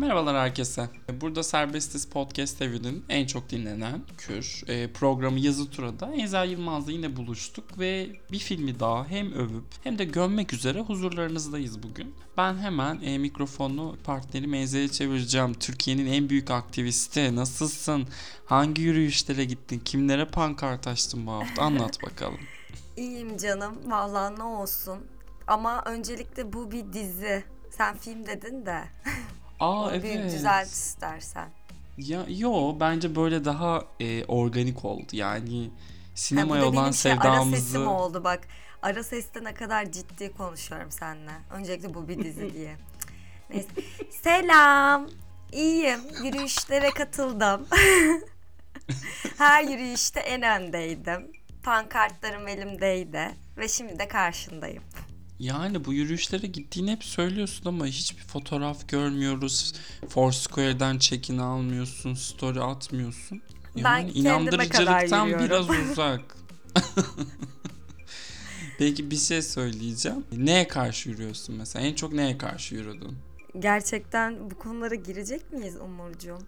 Merhabalar 0.00 0.36
herkese. 0.36 0.88
Burada 1.20 1.42
Serbestiz 1.42 2.06
Podcast 2.08 2.62
evinin 2.62 3.04
en 3.08 3.26
çok 3.26 3.50
dinlenen 3.50 4.00
Kür 4.18 4.62
e, 4.68 4.92
programı 4.92 5.38
Yazı 5.38 5.70
Tura'da 5.70 6.12
Enzel 6.14 6.50
Yılmaz'la 6.50 6.92
yine 6.92 7.16
buluştuk 7.16 7.78
ve 7.78 8.10
bir 8.32 8.38
filmi 8.38 8.80
daha 8.80 9.08
hem 9.08 9.32
övüp 9.32 9.64
hem 9.84 9.98
de 9.98 10.04
gömmek 10.04 10.52
üzere 10.52 10.80
huzurlarınızdayız 10.80 11.82
bugün. 11.82 12.14
Ben 12.36 12.58
hemen 12.58 13.00
e, 13.00 13.18
mikrofonu 13.18 13.96
partnerim 14.04 14.54
Enzel'e 14.54 14.88
çevireceğim. 14.88 15.54
Türkiye'nin 15.54 16.06
en 16.06 16.28
büyük 16.28 16.50
aktivisti. 16.50 17.36
Nasılsın? 17.36 18.08
Hangi 18.46 18.82
yürüyüşlere 18.82 19.44
gittin? 19.44 19.78
Kimlere 19.78 20.24
pankart 20.24 20.86
açtın 20.86 21.26
bu 21.26 21.30
hafta? 21.32 21.62
Anlat 21.62 22.02
bakalım. 22.06 22.40
İyiyim 22.96 23.36
canım. 23.36 23.74
Vallahi 23.86 24.38
ne 24.38 24.42
olsun. 24.42 24.98
Ama 25.46 25.82
öncelikle 25.84 26.52
bu 26.52 26.70
bir 26.70 26.92
dizi. 26.92 27.44
Sen 27.70 27.96
film 27.96 28.26
dedin 28.26 28.66
de. 28.66 28.84
Aa 29.60 29.84
Onu 29.84 29.90
evet. 29.90 30.04
bir 30.04 30.22
düzelt 30.24 30.66
istersen. 30.66 31.48
Ya 31.98 32.24
yo 32.28 32.76
bence 32.80 33.16
böyle 33.16 33.44
daha 33.44 33.84
e, 34.00 34.24
organik 34.24 34.84
oldu. 34.84 35.06
Yani 35.12 35.64
Ha, 35.64 35.70
bu 35.70 36.18
sinemaya 36.18 36.62
da 36.62 36.66
olan 36.68 36.90
şey, 36.90 37.12
ara 37.12 37.20
sevdamızı 37.22 37.56
sesim 37.56 37.86
oldu 37.86 38.24
bak. 38.24 38.40
Ara 38.82 39.02
seste 39.02 39.44
ne 39.44 39.54
kadar 39.54 39.92
ciddi 39.92 40.32
konuşuyorum 40.32 40.90
seninle. 40.90 41.32
Öncelikle 41.50 41.94
bu 41.94 42.08
bir 42.08 42.24
dizi 42.24 42.54
diye. 42.54 42.76
Neyse. 43.50 43.68
Selam. 44.10 45.08
İyiyim. 45.52 46.00
Yürüyüşlere 46.24 46.90
katıldım. 46.90 47.66
Her 49.38 49.64
yürüyüşte 49.64 50.20
en 50.20 50.42
öndeydim. 50.42 51.32
Pankartlarım 51.62 52.48
elimdeydi. 52.48 53.30
Ve 53.56 53.68
şimdi 53.68 53.98
de 53.98 54.08
karşındayım. 54.08 54.82
Yani 55.40 55.84
bu 55.84 55.92
yürüyüşlere 55.92 56.46
gittiğini 56.46 56.92
hep 56.92 57.04
söylüyorsun 57.04 57.66
ama 57.68 57.86
hiçbir 57.86 58.22
fotoğraf 58.22 58.88
görmüyoruz. 58.88 59.72
Foursquare'den 60.08 60.98
check-in 60.98 61.38
almıyorsun, 61.38 62.14
story 62.14 62.60
atmıyorsun. 62.60 63.42
Ben 63.76 63.82
Yani 63.82 64.08
kadar 64.12 64.20
inandırıcılıktan 64.20 65.28
biraz 65.28 65.70
uzak. 65.90 66.36
Peki 68.78 69.10
bir 69.10 69.16
şey 69.16 69.42
söyleyeceğim. 69.42 70.24
Neye 70.32 70.68
karşı 70.68 71.08
yürüyorsun 71.08 71.54
mesela? 71.54 71.86
En 71.86 71.94
çok 71.94 72.12
neye 72.12 72.38
karşı 72.38 72.74
yürüdün? 72.74 73.16
Gerçekten 73.58 74.50
bu 74.50 74.58
konulara 74.58 74.94
girecek 74.94 75.52
miyiz 75.52 75.76
Umurcuğum? 75.76 76.38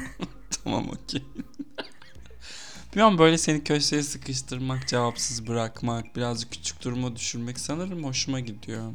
Tamam 0.64 0.88
okey. 0.88 1.22
Bilmiyorum 2.96 3.18
böyle 3.18 3.38
seni 3.38 3.64
köşeye 3.64 4.02
sıkıştırmak, 4.02 4.88
cevapsız 4.88 5.46
bırakmak, 5.46 6.16
birazcık 6.16 6.52
küçük 6.52 6.82
duruma 6.84 7.16
düşürmek 7.16 7.58
sanırım 7.58 8.04
hoşuma 8.04 8.40
gidiyor. 8.40 8.92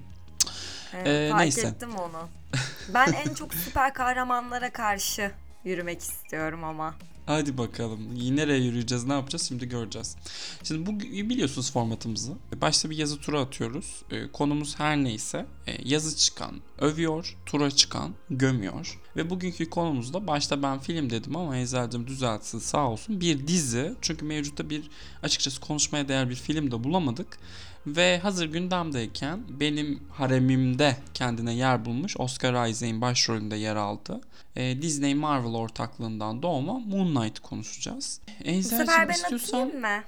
Evet, 0.93 1.07
Ee, 1.07 1.29
fark 1.29 1.41
neyse. 1.41 1.67
ettim 1.67 1.95
onu. 1.95 2.29
Ben 2.93 3.13
en 3.13 3.33
çok 3.33 3.53
süper 3.53 3.93
kahramanlara 3.93 4.73
karşı 4.73 5.31
yürümek 5.63 6.01
istiyorum 6.01 6.63
ama. 6.63 6.95
Hadi 7.25 7.57
bakalım. 7.57 7.99
Nereye 8.35 8.59
yürüyeceğiz, 8.59 9.03
ne 9.03 9.13
yapacağız 9.13 9.43
şimdi 9.47 9.69
göreceğiz. 9.69 10.15
Şimdi 10.63 10.85
bu 10.85 10.99
biliyorsunuz 10.99 11.71
formatımızı. 11.71 12.33
Başta 12.61 12.89
bir 12.89 12.97
yazı 12.97 13.19
tura 13.19 13.39
atıyoruz. 13.41 14.03
Ee, 14.11 14.31
Konumuz 14.31 14.79
her 14.79 14.97
neyse 14.97 15.45
e, 15.67 15.89
yazı 15.89 16.17
çıkan 16.17 16.61
övüyor, 16.79 17.37
tura 17.45 17.71
çıkan 17.71 18.11
gömüyor. 18.29 18.99
Ve 19.15 19.29
bugünkü 19.29 19.69
konumuzda 19.69 20.27
başta 20.27 20.63
ben 20.63 20.79
film 20.79 21.09
dedim 21.09 21.35
ama 21.35 21.57
Ezel'cim 21.57 22.07
düzeltsin 22.07 22.59
sağ 22.59 22.89
olsun. 22.89 23.21
Bir 23.21 23.47
dizi. 23.47 23.93
Çünkü 24.01 24.25
mevcutta 24.25 24.69
bir 24.69 24.89
açıkçası 25.23 25.61
konuşmaya 25.61 26.07
değer 26.07 26.29
bir 26.29 26.35
film 26.35 26.71
de 26.71 26.83
bulamadık. 26.83 27.39
Ve 27.87 28.19
hazır 28.19 28.45
gündemdeyken 28.45 29.39
benim 29.49 30.03
haremimde 30.11 30.97
kendine 31.13 31.53
yer 31.53 31.85
bulmuş 31.85 32.15
Oscar 32.19 32.67
Isaac'in 32.67 33.01
başrolünde 33.01 33.55
yer 33.55 33.75
aldı. 33.75 34.21
E, 34.55 34.81
Disney 34.81 35.15
Marvel 35.15 35.53
ortaklığından 35.53 36.41
doğma 36.41 36.79
Moon 36.79 37.15
Knight 37.15 37.39
konuşacağız. 37.39 38.21
Bu 38.27 38.43
Enzel'cim 38.43 38.77
sefer 38.77 39.09
ben 39.09 39.13
istiyorsan... 39.13 39.59
atayım 39.59 39.81
mı? 39.81 40.03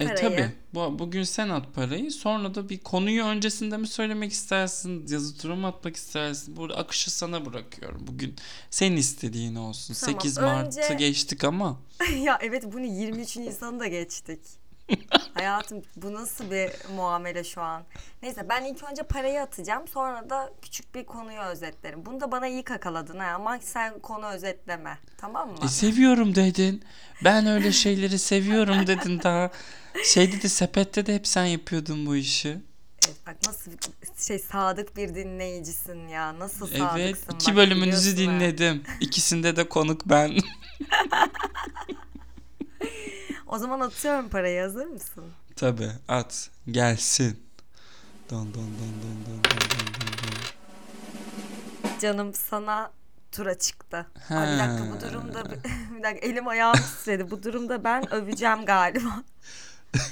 E 0.00 0.14
tabi. 0.14 0.52
Bu, 0.74 0.98
bugün 0.98 1.22
sen 1.22 1.48
at 1.48 1.74
parayı. 1.74 2.10
Sonra 2.10 2.54
da 2.54 2.68
bir 2.68 2.78
konuyu 2.78 3.24
öncesinde 3.24 3.76
mi 3.76 3.86
söylemek 3.86 4.32
istersin? 4.32 5.06
Yazı 5.08 5.38
tura 5.38 5.56
mı 5.56 5.66
atmak 5.66 5.96
istersin? 5.96 6.56
Burada 6.56 6.76
akışı 6.76 7.10
sana 7.10 7.46
bırakıyorum. 7.46 8.06
Bugün 8.06 8.34
senin 8.70 8.96
istediğin 8.96 9.54
olsun. 9.54 9.94
Tamam, 9.94 10.20
8 10.20 10.38
Mart'ı 10.38 10.80
önce- 10.80 10.94
geçtik 10.94 11.44
ama. 11.44 11.80
ya 12.16 12.38
evet 12.42 12.64
bunu 12.72 12.84
23 12.84 13.36
Nisan'ı 13.36 13.80
da 13.80 13.86
geçtik. 13.86 14.40
Hayatım 15.34 15.82
bu 15.96 16.14
nasıl 16.14 16.50
bir 16.50 16.70
muamele 16.96 17.44
şu 17.44 17.60
an? 17.60 17.82
Neyse 18.22 18.48
ben 18.48 18.64
ilk 18.64 18.82
önce 18.90 19.02
parayı 19.02 19.40
atacağım. 19.42 19.88
Sonra 19.88 20.30
da 20.30 20.52
küçük 20.62 20.94
bir 20.94 21.04
konuyu 21.06 21.38
özetlerim. 21.40 22.06
Bunu 22.06 22.20
da 22.20 22.32
bana 22.32 22.46
iyi 22.46 22.62
kakaladın 22.62 23.18
ha. 23.18 23.26
Ama 23.34 23.58
sen 23.60 23.98
konu 23.98 24.26
özetleme. 24.26 24.98
Tamam 25.18 25.48
mı? 25.48 25.56
E, 25.64 25.68
seviyorum 25.68 26.34
dedin. 26.34 26.84
Ben 27.24 27.46
öyle 27.46 27.72
şeyleri 27.72 28.18
seviyorum 28.18 28.86
dedin 28.86 29.20
daha. 29.22 29.50
Şeyde 30.04 30.42
de 30.42 30.48
sepette 30.48 31.06
de 31.06 31.14
hep 31.14 31.26
sen 31.26 31.44
yapıyordun 31.44 32.06
bu 32.06 32.16
işi. 32.16 32.48
Evet, 33.06 33.16
bak 33.26 33.36
nasıl 33.46 33.70
şey 34.26 34.38
sadık 34.38 34.96
bir 34.96 35.14
dinleyicisin 35.14 36.08
ya. 36.08 36.38
Nasıl 36.38 36.68
Evet. 36.68 36.78
sadıksın. 36.78 37.34
iki 37.34 37.50
bak, 37.50 37.56
bölümünüzü 37.56 38.16
dinledim. 38.16 38.82
İkisinde 39.00 39.56
de 39.56 39.68
konuk 39.68 40.00
ben. 40.06 40.38
O 43.46 43.58
zaman 43.58 43.80
atıyorum 43.80 44.28
parayı 44.28 44.62
hazır 44.62 44.86
mısın? 44.86 45.24
Tabi 45.56 45.90
at 46.08 46.50
gelsin. 46.70 47.40
Don 48.30 48.54
don 48.54 48.54
don 48.54 48.62
don 49.02 49.26
don 49.26 49.44
don 49.44 49.60
don 49.60 49.86
don. 50.00 50.18
don. 50.22 52.00
Canım 52.00 52.34
sana 52.34 52.90
tura 53.32 53.58
çıktı. 53.58 54.06
Ha. 54.28 54.34
Abi 54.40 54.52
bir 54.52 54.58
dakika 54.58 54.96
bu 54.96 55.00
durumda 55.00 55.44
bir 55.96 56.02
dakika 56.02 56.26
elim 56.26 56.48
ayağım 56.48 56.76
titredi. 56.76 57.30
Bu 57.30 57.42
durumda 57.42 57.84
ben 57.84 58.14
öveceğim 58.14 58.64
galiba. 58.64 59.24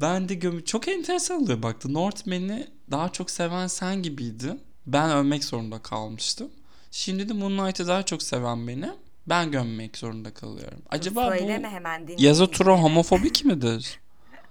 ben 0.00 0.28
de 0.28 0.34
göm 0.34 0.64
çok 0.64 0.88
enteresan 0.88 1.42
oluyor 1.42 1.62
baktı. 1.62 1.94
Northman'i 1.94 2.68
daha 2.90 3.12
çok 3.12 3.30
seven 3.30 3.66
sen 3.66 4.02
gibiydin. 4.02 4.62
Ben 4.86 5.10
övmek 5.10 5.44
zorunda 5.44 5.82
kalmıştım. 5.82 6.50
Şimdi 6.90 7.28
de 7.28 7.32
Moonlight'ı 7.32 7.86
daha 7.86 8.02
çok 8.02 8.22
seven 8.22 8.68
beni. 8.68 8.90
Ben 9.26 9.50
gömmek 9.50 9.96
zorunda 9.96 10.34
kalıyorum. 10.34 10.82
Acaba 10.90 11.28
Söyleme 11.28 11.68
bu 11.68 11.72
hemen 11.72 12.08
yazı 12.18 12.50
tura 12.50 12.82
homofobik 12.82 13.44
midir? 13.44 14.00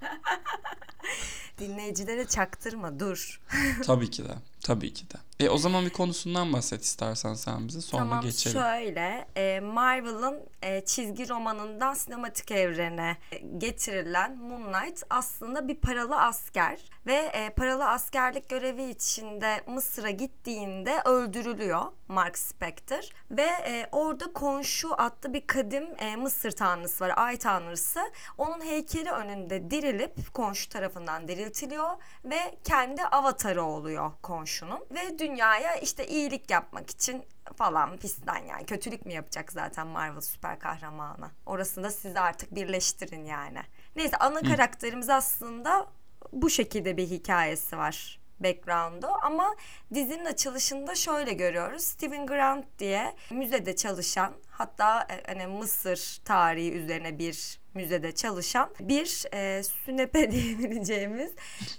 Dinleyicilere 1.60 2.28
çaktırma 2.28 3.00
dur. 3.00 3.42
tabii 3.86 4.10
ki 4.10 4.24
de. 4.24 4.34
Tabii 4.62 4.94
ki 4.94 5.10
de. 5.10 5.18
E 5.40 5.50
o 5.50 5.58
zaman 5.58 5.86
bir 5.86 5.90
konusundan 5.90 6.54
bahset 6.54 6.84
istersen 6.84 7.34
sen 7.34 7.68
bize 7.68 7.82
sonra 7.82 8.02
tamam 8.02 8.22
geçelim. 8.22 8.60
şöyle 8.62 9.28
e, 9.36 9.60
Marvel'ın 9.60 10.40
e, 10.62 10.86
çizgi 10.86 11.30
romanından 11.30 11.94
sinematik 11.94 12.52
evrene 12.52 13.18
e, 13.32 13.38
getirilen 13.38 14.38
Moon 14.38 14.74
Knight 14.74 15.04
aslında 15.10 15.68
bir 15.68 15.76
paralı 15.76 16.22
asker 16.22 16.80
ve 17.06 17.14
e, 17.14 17.50
paralı 17.50 17.90
askerlik 17.90 18.50
görevi 18.50 18.84
içinde 18.84 19.62
Mısır'a 19.68 20.10
gittiğinde 20.10 21.02
öldürülüyor 21.06 21.82
Mark 22.08 22.38
Spector 22.38 23.10
ve 23.32 23.42
e, 23.66 23.88
orada 23.92 24.34
Konşu 24.34 24.94
adlı 25.02 25.34
bir 25.34 25.48
kadim 25.48 25.88
e, 25.98 26.16
Mısır 26.16 26.52
tanrısı 26.52 27.04
var 27.04 27.14
ay 27.16 27.38
tanrısı 27.38 28.00
onun 28.38 28.62
heykeli 28.62 29.12
önünde 29.12 29.72
dirilip 29.72 30.34
Konşu 30.34 30.70
tarafından 30.70 31.28
diriltiliyor 31.28 31.90
ve 32.26 32.58
kendi 32.64 33.04
avatarı 33.04 33.64
oluyor 33.64 34.12
Konşu'nun 34.22 34.80
ve 34.92 35.20
dünyaya 35.26 35.76
işte 35.76 36.08
iyilik 36.08 36.50
yapmak 36.50 36.90
için 36.90 37.24
falan 37.56 37.98
fistan 37.98 38.38
yani 38.38 38.66
kötülük 38.66 39.06
mü 39.06 39.14
yapacak 39.14 39.52
zaten 39.52 39.88
Marvel 39.88 40.22
süper 40.22 40.60
kahramanı. 40.60 41.32
Orasını 41.46 41.84
da 41.84 41.92
siz 41.92 42.16
artık 42.16 42.56
birleştirin 42.56 43.26
yani. 43.26 43.60
Neyse 43.96 44.18
ana 44.18 44.42
karakterimiz 44.42 45.10
aslında 45.10 45.88
bu 46.32 46.50
şekilde 46.50 46.98
bir 46.98 47.10
hikayesi 47.10 47.78
var 47.78 48.20
background'u 48.40 49.08
ama 49.22 49.56
dizinin 49.94 50.26
açılışında 50.26 50.96
şöyle 50.96 51.34
görüyoruz. 51.34 51.84
Steven 51.84 52.26
Grant 52.26 52.66
diye 52.80 53.16
müzede 53.32 53.76
çalışan 53.76 54.34
hatta 54.50 55.08
e, 55.10 55.24
hani 55.28 55.48
Mısır 55.48 56.22
tarihi 56.26 56.72
üzerine 56.72 57.20
bir 57.20 57.60
müzede 57.74 58.12
çalışan 58.12 58.70
bir 58.80 59.26
e, 59.34 59.64
sünepe 59.64 60.32
diyebileceğimiz 60.32 61.32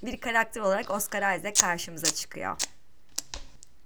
bir 0.02 0.20
karakter 0.20 0.60
olarak 0.60 0.90
Oscar 0.90 1.36
Isaac 1.36 1.60
karşımıza 1.60 2.14
çıkıyor. 2.14 2.56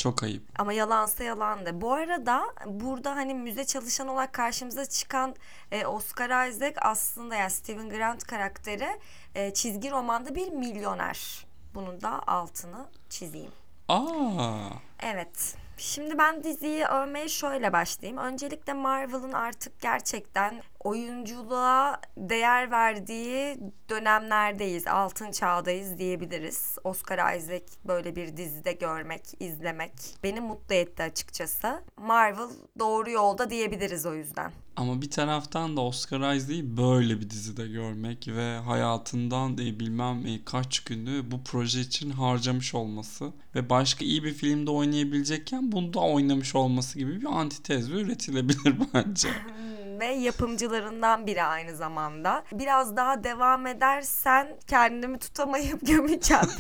Çok 0.01 0.23
ayıp. 0.23 0.43
Ama 0.59 0.73
yalansa 0.73 1.25
yalan 1.25 1.67
de. 1.67 1.81
Bu 1.81 1.93
arada 1.93 2.43
burada 2.67 3.17
hani 3.17 3.35
müze 3.35 3.65
çalışan 3.65 4.09
olarak 4.09 4.33
karşımıza 4.33 4.87
çıkan 4.87 5.35
e, 5.73 5.87
Oscar 5.87 6.49
Isaac 6.49 6.75
aslında 6.81 7.35
yani 7.35 7.51
Steven 7.51 7.91
Grant 7.91 8.25
karakteri 8.25 8.89
e, 9.35 9.55
çizgi 9.55 9.91
romanda 9.91 10.35
bir 10.35 10.49
milyoner. 10.49 11.47
Bunun 11.75 12.01
da 12.01 12.23
altını 12.27 12.87
çizeyim. 13.09 13.53
Aa. 13.89 14.69
Evet. 15.03 15.55
Şimdi 15.77 16.19
ben 16.19 16.45
diziyi 16.45 16.85
övmeye 16.85 17.29
şöyle 17.29 17.73
başlayayım. 17.73 18.19
Öncelikle 18.19 18.73
Marvel'ın 18.73 19.33
artık 19.33 19.81
gerçekten 19.81 20.63
oyunculuğa 20.85 22.01
değer 22.17 22.71
verdiği 22.71 23.59
dönemlerdeyiz. 23.89 24.87
Altın 24.87 25.31
çağdayız 25.31 25.99
diyebiliriz. 25.99 26.79
Oscar 26.85 27.37
Isaac 27.37 27.65
böyle 27.85 28.17
bir 28.17 28.37
dizide 28.37 28.73
görmek, 28.73 29.23
izlemek 29.41 29.93
beni 30.23 30.41
mutlu 30.41 30.75
etti 30.75 31.03
açıkçası. 31.03 31.83
Marvel 31.97 32.49
doğru 32.79 33.11
yolda 33.11 33.51
diyebiliriz 33.51 34.07
o 34.07 34.15
yüzden. 34.15 34.53
Ama 34.77 35.03
bir 35.03 35.11
taraftan 35.11 35.77
da 35.77 35.81
Oscar 35.81 36.35
Isaac'i 36.35 36.77
böyle 36.77 37.21
bir 37.21 37.31
dizide 37.31 37.69
görmek 37.69 38.29
ve 38.29 38.57
hayatından 38.57 39.53
e, 39.53 39.81
bilmem 39.81 40.27
e, 40.27 40.45
kaç 40.45 40.81
günü 40.81 41.31
bu 41.31 41.45
proje 41.45 41.81
için 41.81 42.11
harcamış 42.11 42.75
olması 42.75 43.33
ve 43.55 43.71
başka 43.71 44.05
iyi 44.05 44.25
bir 44.25 44.35
filmde 44.35 44.71
oynayabilecekken 44.71 45.73
bunda 45.73 46.01
oynamış 46.01 46.55
olması 46.55 46.99
gibi 46.99 47.21
bir 47.21 47.27
antitez 47.27 47.91
üretilebilir 47.91 48.75
bence. 48.95 49.29
ve 50.01 50.07
yapımcılarından 50.07 51.27
biri 51.27 51.43
aynı 51.43 51.77
zamanda. 51.77 52.45
Biraz 52.53 52.97
daha 52.97 53.25
devam 53.25 53.67
edersen 53.67 54.57
kendimi 54.67 55.19
tutamayıp 55.19 55.81
gömeceğim. 55.87 56.51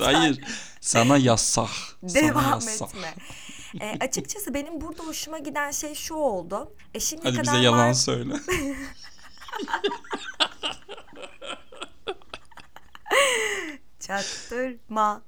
hayır. 0.00 0.44
Sana 0.80 1.16
yasak. 1.16 1.68
Devam 2.02 2.60
Sana 2.60 2.70
yasak. 2.70 2.88
etme. 2.88 3.14
E, 3.80 3.96
açıkçası 4.00 4.54
benim 4.54 4.80
burada 4.80 5.02
hoşuma 5.02 5.38
giden 5.38 5.70
şey 5.70 5.94
şu 5.94 6.14
oldu. 6.14 6.74
E 6.94 7.00
şimdi 7.00 7.22
Hadi 7.24 7.36
kadar 7.36 7.54
bize 7.54 7.64
yalan 7.64 7.90
Mar- 7.90 7.94
söyle. 7.94 8.34
Çaktırma. 14.00 15.22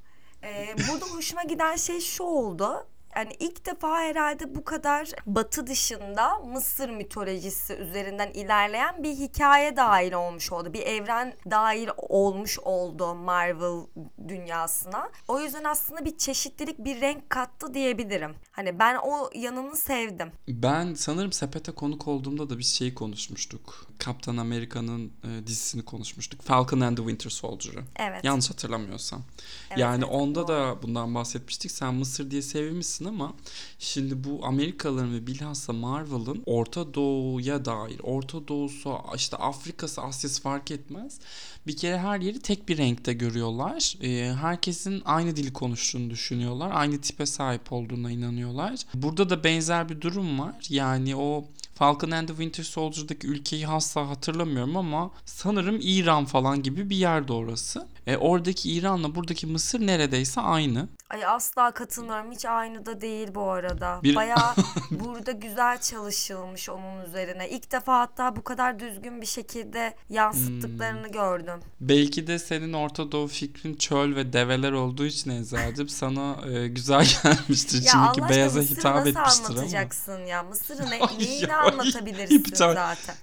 Ee, 0.44 0.74
burada 0.90 1.06
hoşuma 1.06 1.42
giden 1.42 1.76
şey 1.76 2.00
şu 2.00 2.22
oldu. 2.24 2.86
Yani 3.16 3.32
ilk 3.40 3.66
defa 3.66 4.00
herhalde 4.00 4.54
bu 4.54 4.64
kadar 4.64 5.10
batı 5.26 5.66
dışında 5.66 6.38
Mısır 6.38 6.90
mitolojisi 6.90 7.74
üzerinden 7.74 8.30
ilerleyen 8.30 9.02
bir 9.02 9.14
hikaye 9.14 9.76
dahil 9.76 10.12
olmuş 10.12 10.52
oldu. 10.52 10.72
Bir 10.72 10.82
evren 10.82 11.34
dahil 11.50 11.88
olmuş 11.96 12.58
oldu 12.58 13.14
Marvel 13.14 13.86
dünyasına. 14.28 15.10
O 15.28 15.40
yüzden 15.40 15.64
aslında 15.64 16.04
bir 16.04 16.18
çeşitlilik, 16.18 16.78
bir 16.78 17.00
renk 17.00 17.30
kattı 17.30 17.74
diyebilirim. 17.74 18.34
Hani 18.52 18.78
ben 18.78 18.98
o 19.02 19.30
yanını 19.34 19.76
sevdim. 19.76 20.32
Ben 20.48 20.94
sanırım 20.94 21.32
sepete 21.32 21.72
konuk 21.72 22.08
olduğumda 22.08 22.50
da 22.50 22.58
bir 22.58 22.64
şey 22.64 22.94
konuşmuştuk. 22.94 23.86
Kaptan 23.98 24.36
Amerika'nın 24.36 25.06
e, 25.06 25.46
dizisini 25.46 25.84
konuşmuştuk. 25.84 26.42
Falcon 26.42 26.80
and 26.80 26.96
the 26.96 27.02
Winter 27.02 27.30
Soldier'ı. 27.30 27.84
Evet. 27.96 28.24
Yanlış 28.24 28.50
hatırlamıyorsam. 28.50 29.22
Evet, 29.70 29.78
yani 29.78 30.04
evet, 30.04 30.14
onda 30.14 30.40
doğru. 30.40 30.48
da 30.48 30.82
bundan 30.82 31.14
bahsetmiştik. 31.14 31.70
Sen 31.70 31.94
Mısır 31.94 32.30
diye 32.30 32.42
sevmişsin 32.42 33.01
ama 33.04 33.32
şimdi 33.78 34.24
bu 34.24 34.46
Amerikalıların 34.46 35.14
ve 35.14 35.26
bilhassa 35.26 35.72
Marvel'ın 35.72 36.42
Orta 36.46 36.94
Doğu'ya 36.94 37.64
dair, 37.64 38.00
Orta 38.02 38.48
Doğu'su, 38.48 38.98
işte 39.16 39.36
Afrika'sı, 39.36 40.02
Asya'sı 40.02 40.42
fark 40.42 40.70
etmez. 40.70 41.20
Bir 41.66 41.76
kere 41.76 41.98
her 41.98 42.20
yeri 42.20 42.40
tek 42.40 42.68
bir 42.68 42.78
renkte 42.78 43.12
görüyorlar. 43.12 43.94
Ee, 44.02 44.34
herkesin 44.34 45.02
aynı 45.04 45.36
dili 45.36 45.52
konuştuğunu 45.52 46.10
düşünüyorlar. 46.10 46.70
Aynı 46.74 47.00
tipe 47.00 47.26
sahip 47.26 47.72
olduğuna 47.72 48.10
inanıyorlar. 48.10 48.80
Burada 48.94 49.30
da 49.30 49.44
benzer 49.44 49.88
bir 49.88 50.00
durum 50.00 50.38
var. 50.38 50.54
Yani 50.68 51.16
o 51.16 51.44
Falcon 51.74 52.10
and 52.10 52.28
the 52.28 52.34
Winter 52.34 52.64
Soldier'daki 52.64 53.26
ülkeyi 53.26 53.68
asla 53.68 54.08
hatırlamıyorum 54.08 54.76
ama 54.76 55.10
sanırım 55.24 55.78
İran 55.80 56.24
falan 56.24 56.62
gibi 56.62 56.90
bir 56.90 56.96
yerde 56.96 57.32
orası. 57.32 57.86
E, 58.06 58.16
oradaki 58.16 58.72
İran'la 58.72 59.14
buradaki 59.14 59.46
Mısır 59.46 59.86
neredeyse 59.86 60.40
aynı. 60.40 60.88
Ay 61.12 61.24
asla 61.26 61.70
katılmıyorum. 61.70 62.32
Hiç 62.32 62.44
aynı 62.44 62.86
da 62.86 63.00
değil 63.00 63.28
bu 63.34 63.50
arada. 63.50 64.00
Bir- 64.02 64.14
Bayağı 64.14 64.54
burada 64.90 65.32
güzel 65.32 65.80
çalışılmış 65.80 66.68
onun 66.70 67.04
üzerine. 67.06 67.50
İlk 67.50 67.72
defa 67.72 67.98
hatta 68.00 68.36
bu 68.36 68.44
kadar 68.44 68.78
düzgün 68.78 69.20
bir 69.20 69.26
şekilde 69.26 69.94
yansıttıklarını 70.10 71.06
Hmm. 71.06 71.12
gördüm. 71.12 71.60
Belki 71.80 72.26
de 72.26 72.38
senin 72.38 72.72
Orta 72.72 73.12
Doğu 73.12 73.28
fikrin 73.28 73.74
çöl 73.74 74.16
ve 74.16 74.32
develer 74.32 74.72
olduğu 74.72 75.06
için 75.06 75.30
Eczacığım 75.30 75.88
sana 75.88 76.36
e, 76.52 76.68
güzel 76.68 77.06
gelmiştir. 77.22 77.82
Ya 77.82 77.92
Allah 77.92 78.04
Şimdiki 78.04 78.10
aşkına 78.10 78.28
beyaza 78.28 78.58
Mısır'ı 78.60 78.78
hitap 78.78 78.94
nasıl 78.96 79.08
etmiştir 79.10 79.44
ama. 79.44 79.58
anlatacaksın 79.58 80.26
ya? 80.26 80.42
Mısır'ı 80.42 80.90
ne, 80.90 81.00
Ay 81.00 81.18
neyini 81.18 81.50
ya, 81.50 81.58
anlatabilirsin 81.60 82.34
iptal. 82.38 82.74
zaten? 82.74 83.14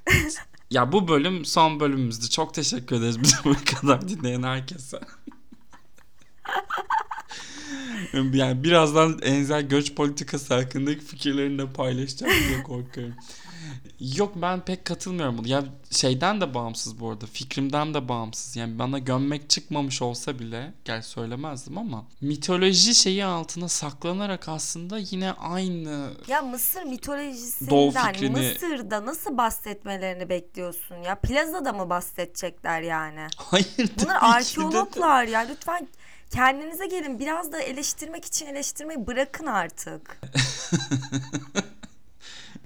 Ya 0.71 0.91
bu 0.91 1.07
bölüm 1.07 1.45
son 1.45 1.79
bölümümüzdü. 1.79 2.29
Çok 2.29 2.53
teşekkür 2.53 2.95
ederiz 2.95 3.21
bizi 3.21 3.35
bu 3.45 3.53
kadar 3.81 4.07
dinleyen 4.09 4.43
herkese. 4.43 4.99
yani 8.33 8.63
birazdan 8.63 9.19
Enzel 9.23 9.61
göç 9.61 9.95
politikası 9.95 10.53
hakkındaki 10.53 10.99
fikirlerini 10.99 11.59
de 11.59 11.69
paylaşacağım 11.73 12.33
diye 12.49 12.63
korkuyorum. 12.63 13.15
Yok 14.15 14.33
ben 14.35 14.65
pek 14.65 14.85
katılmıyorum 14.85 15.37
buna. 15.37 15.47
Ya 15.47 15.63
şeyden 15.91 16.41
de 16.41 16.53
bağımsız 16.53 16.99
bu 16.99 17.09
arada. 17.09 17.25
Fikrimden 17.25 17.93
de 17.93 18.09
bağımsız. 18.09 18.55
Yani 18.55 18.79
bana 18.79 18.99
gömmek 18.99 19.49
çıkmamış 19.49 20.01
olsa 20.01 20.39
bile 20.39 20.73
gel 20.85 21.01
söylemezdim 21.01 21.77
ama 21.77 22.05
mitoloji 22.21 22.95
şeyi 22.95 23.25
altına 23.25 23.67
saklanarak 23.67 24.49
aslında 24.49 24.97
yine 24.97 25.31
aynı 25.31 26.11
Ya 26.27 26.41
Mısır 26.41 26.81
Doğu 26.81 26.89
mitolojisinden 26.89 27.91
fikrini- 28.13 28.29
Mısır'da 28.53 29.05
nasıl 29.05 29.37
bahsetmelerini 29.37 30.29
bekliyorsun 30.29 30.95
ya? 30.95 31.15
Plazada 31.15 31.73
mı 31.73 31.89
bahsedecekler 31.89 32.81
yani? 32.81 33.27
hayır 33.37 33.65
Bunlar 33.77 33.93
ki 33.97 34.01
de- 34.05 34.09
arkeologlar 34.19 35.23
ya 35.23 35.39
lütfen 35.39 35.87
kendinize 36.29 36.87
gelin 36.87 37.19
biraz 37.19 37.51
da 37.51 37.59
eleştirmek 37.61 38.25
için 38.25 38.45
eleştirmeyi 38.45 39.07
bırakın 39.07 39.45
artık. 39.45 40.21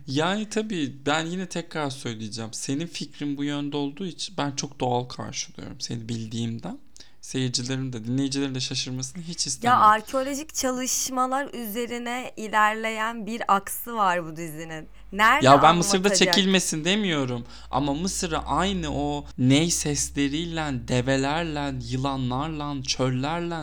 Yani 0.08 0.50
tabii 0.50 0.96
ben 1.06 1.26
yine 1.26 1.46
tekrar 1.50 1.90
söyleyeceğim. 1.90 2.54
Senin 2.54 2.88
fikrin 2.88 3.38
bu 3.38 3.44
yönde 3.44 3.78
olduğu 3.78 4.06
için 4.06 4.36
ben 4.38 4.52
çok 4.52 4.80
doğal 4.80 5.04
karşılıyorum. 5.04 5.82
Seni 5.82 6.10
bildiğimden. 6.10 6.80
Seyircilerin 7.22 7.94
de 7.94 8.06
dinleyicilerin 8.06 8.56
de 8.56 8.60
şaşırmasını 8.60 9.24
hiç 9.24 9.46
Ya 9.48 9.50
istemem. 9.50 9.78
arkeolojik 9.82 10.54
çalışmalar 10.54 11.54
üzerine 11.54 12.32
ilerleyen 12.38 13.26
bir 13.26 13.56
aksı 13.56 13.96
var 13.96 14.26
bu 14.26 14.36
dizinin. 14.36 14.88
Nerede 15.14 15.46
Ya 15.46 15.62
ben 15.64 15.76
Mısır'da 15.76 15.98
anlatacak? 16.08 16.34
çekilmesin 16.34 16.86
demiyorum. 16.86 17.46
Ama 17.72 17.94
Mısır'ı 17.94 18.38
aynı 18.40 18.94
o 18.96 19.26
ney 19.38 19.72
sesleriyle, 19.72 20.88
develerle, 20.88 21.76
yılanlarla, 21.90 22.84
çöllerle 22.84 23.56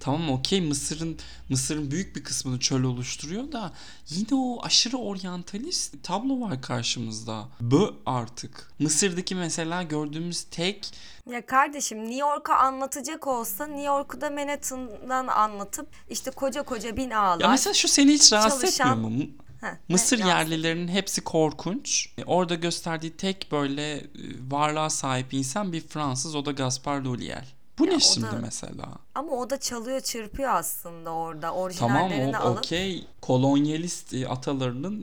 tamam 0.00 0.30
okey 0.30 0.60
Mısır'ın 0.60 1.18
Mısır'ın 1.48 1.90
büyük 1.90 2.16
bir 2.16 2.24
kısmını 2.24 2.58
çöl 2.60 2.82
oluşturuyor 2.84 3.52
da 3.52 3.72
yine 4.08 4.28
o 4.32 4.62
aşırı 4.64 4.96
oryantalist 4.96 6.02
tablo 6.02 6.40
var 6.40 6.62
karşımızda. 6.62 7.48
Bu 7.60 7.94
artık. 8.06 8.70
Mısır'daki 8.78 9.34
mesela 9.34 9.82
gördüğümüz 9.82 10.42
tek 10.50 10.90
Ya 11.30 11.46
kardeşim 11.46 11.98
New 11.98 12.16
York'u 12.18 12.52
anlatacak 12.52 13.26
olsa 13.26 13.66
New 13.66 13.82
York'u 13.86 14.20
da 14.20 14.30
Manhattan'dan 14.30 15.26
anlatıp 15.26 15.88
işte 16.10 16.30
koca 16.30 16.62
koca 16.62 16.96
binalar. 16.96 17.40
ya 17.40 17.48
mesela 17.48 17.74
şu 17.74 17.88
seni 17.88 18.12
hiç 18.12 18.32
rahatsız 18.32 18.60
çalışan- 18.60 18.98
etmiyor 19.04 19.10
mu? 19.26 19.30
Ne 19.62 19.78
Mısır 19.88 20.18
rahatsız- 20.18 20.28
yerlilerinin 20.28 20.88
hepsi 20.88 21.20
korkunç. 21.24 22.08
E, 22.18 22.24
Orada 22.24 22.54
gösterdiği 22.54 23.16
tek 23.16 23.48
böyle 23.52 23.96
e, 23.96 24.04
varlığa 24.50 24.90
sahip 24.90 25.34
insan 25.34 25.72
bir 25.72 25.80
Fransız 25.80 26.34
o 26.34 26.44
da 26.44 26.52
Gaspar 26.52 27.00
Ulliel. 27.00 27.44
Bu 27.78 27.84
Ya 27.84 27.90
ne 27.90 27.96
o 27.96 28.00
şimdi 28.00 28.26
da- 28.26 28.38
mesela? 28.42 28.88
Ama 29.14 29.30
o 29.32 29.50
da 29.50 29.60
çalıyor 29.60 30.00
çırpıyor 30.00 30.50
aslında 30.54 31.10
orada. 31.10 31.40
Tamam 31.40 31.56
Orijinallerini 31.62 32.38
o 32.38 32.40
alıp. 32.40 32.58
okey 32.58 33.06
kolonyalist 33.20 34.14
e, 34.14 34.28
atalarının 34.28 35.02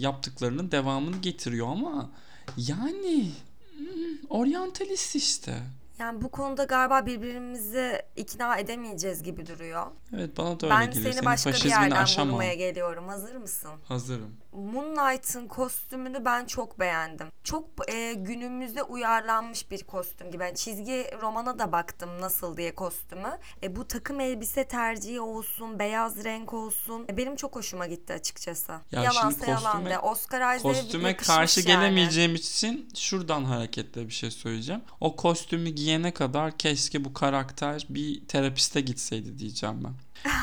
yaptıklarının 0.00 0.70
devamını 0.70 1.16
getiriyor 1.16 1.66
ama 1.68 2.10
yani 2.56 3.30
hmm, 3.76 3.86
oryantalist 4.30 5.16
işte. 5.16 5.58
Yani 6.00 6.22
bu 6.22 6.30
konuda 6.30 6.64
galiba 6.64 7.06
birbirimizi 7.06 8.02
ikna 8.16 8.56
edemeyeceğiz 8.58 9.22
gibi 9.22 9.46
duruyor. 9.46 9.86
Evet 10.16 10.36
bana 10.38 10.60
da 10.60 10.66
öyle 10.66 10.70
ben 10.74 10.86
geliyor. 10.90 11.04
seni 11.04 11.14
Senin 11.14 11.26
başka 11.26 11.50
bir 11.52 11.64
yerden 11.70 11.90
aşamam. 11.90 12.32
bulmaya 12.32 12.54
geliyorum. 12.54 13.08
Hazır 13.08 13.36
mısın? 13.36 13.70
Hazırım. 13.84 14.36
Moon 14.52 14.94
Knight'ın 14.94 15.48
kostümünü 15.48 16.24
ben 16.24 16.44
çok 16.44 16.80
beğendim. 16.80 17.26
Çok 17.44 17.64
e, 17.88 18.12
günümüze 18.14 18.82
uyarlanmış 18.82 19.70
bir 19.70 19.82
kostüm 19.84 20.30
gibi. 20.30 20.42
Yani 20.42 20.56
çizgi 20.56 21.10
romana 21.22 21.58
da 21.58 21.72
baktım 21.72 22.10
nasıl 22.20 22.56
diye 22.56 22.74
kostümü. 22.74 23.38
E, 23.62 23.76
bu 23.76 23.88
takım 23.88 24.20
elbise 24.20 24.64
tercihi 24.68 25.20
olsun, 25.20 25.78
beyaz 25.78 26.24
renk 26.24 26.54
olsun. 26.54 27.06
E, 27.10 27.16
benim 27.16 27.36
çok 27.36 27.56
hoşuma 27.56 27.86
gitti 27.86 28.12
açıkçası. 28.12 28.72
Ya 28.92 29.02
Yalansa 29.02 29.30
şimdi 29.30 29.50
yalan 29.50 29.76
kostüme- 29.76 29.90
de. 29.90 29.98
Oscar 29.98 30.56
Isaac'e 30.56 30.80
Kostüme 30.80 31.16
karşı 31.16 31.60
yani. 31.60 31.66
gelemeyeceğim 31.66 32.34
için 32.34 32.88
şuradan 32.96 33.44
hareketle 33.44 34.06
bir 34.06 34.12
şey 34.12 34.30
söyleyeceğim. 34.30 34.82
O 35.00 35.16
kostümü 35.16 35.68
giyene 35.70 36.14
kadar 36.14 36.58
keşke 36.58 37.04
bu 37.04 37.12
karakter 37.12 37.86
bir 37.88 38.26
terapiste 38.28 38.80
gitseydi 38.80 39.38
diyeceğim 39.38 39.84
ben. 39.84 39.92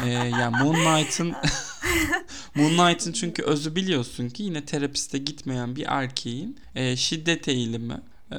Ee, 0.03 0.09
yani 0.09 0.57
Moon 0.63 0.75
Knight'ın 0.75 1.33
Moon 2.55 2.69
Knight'ın 2.77 3.11
çünkü 3.11 3.43
özü 3.43 3.75
biliyorsun 3.75 4.29
ki 4.29 4.43
yine 4.43 4.65
terapiste 4.65 5.17
gitmeyen 5.17 5.75
bir 5.75 5.85
erkeğin 5.87 6.59
e, 6.75 6.95
şiddet 6.95 7.47
eğilimi 7.47 8.01
e, 8.31 8.35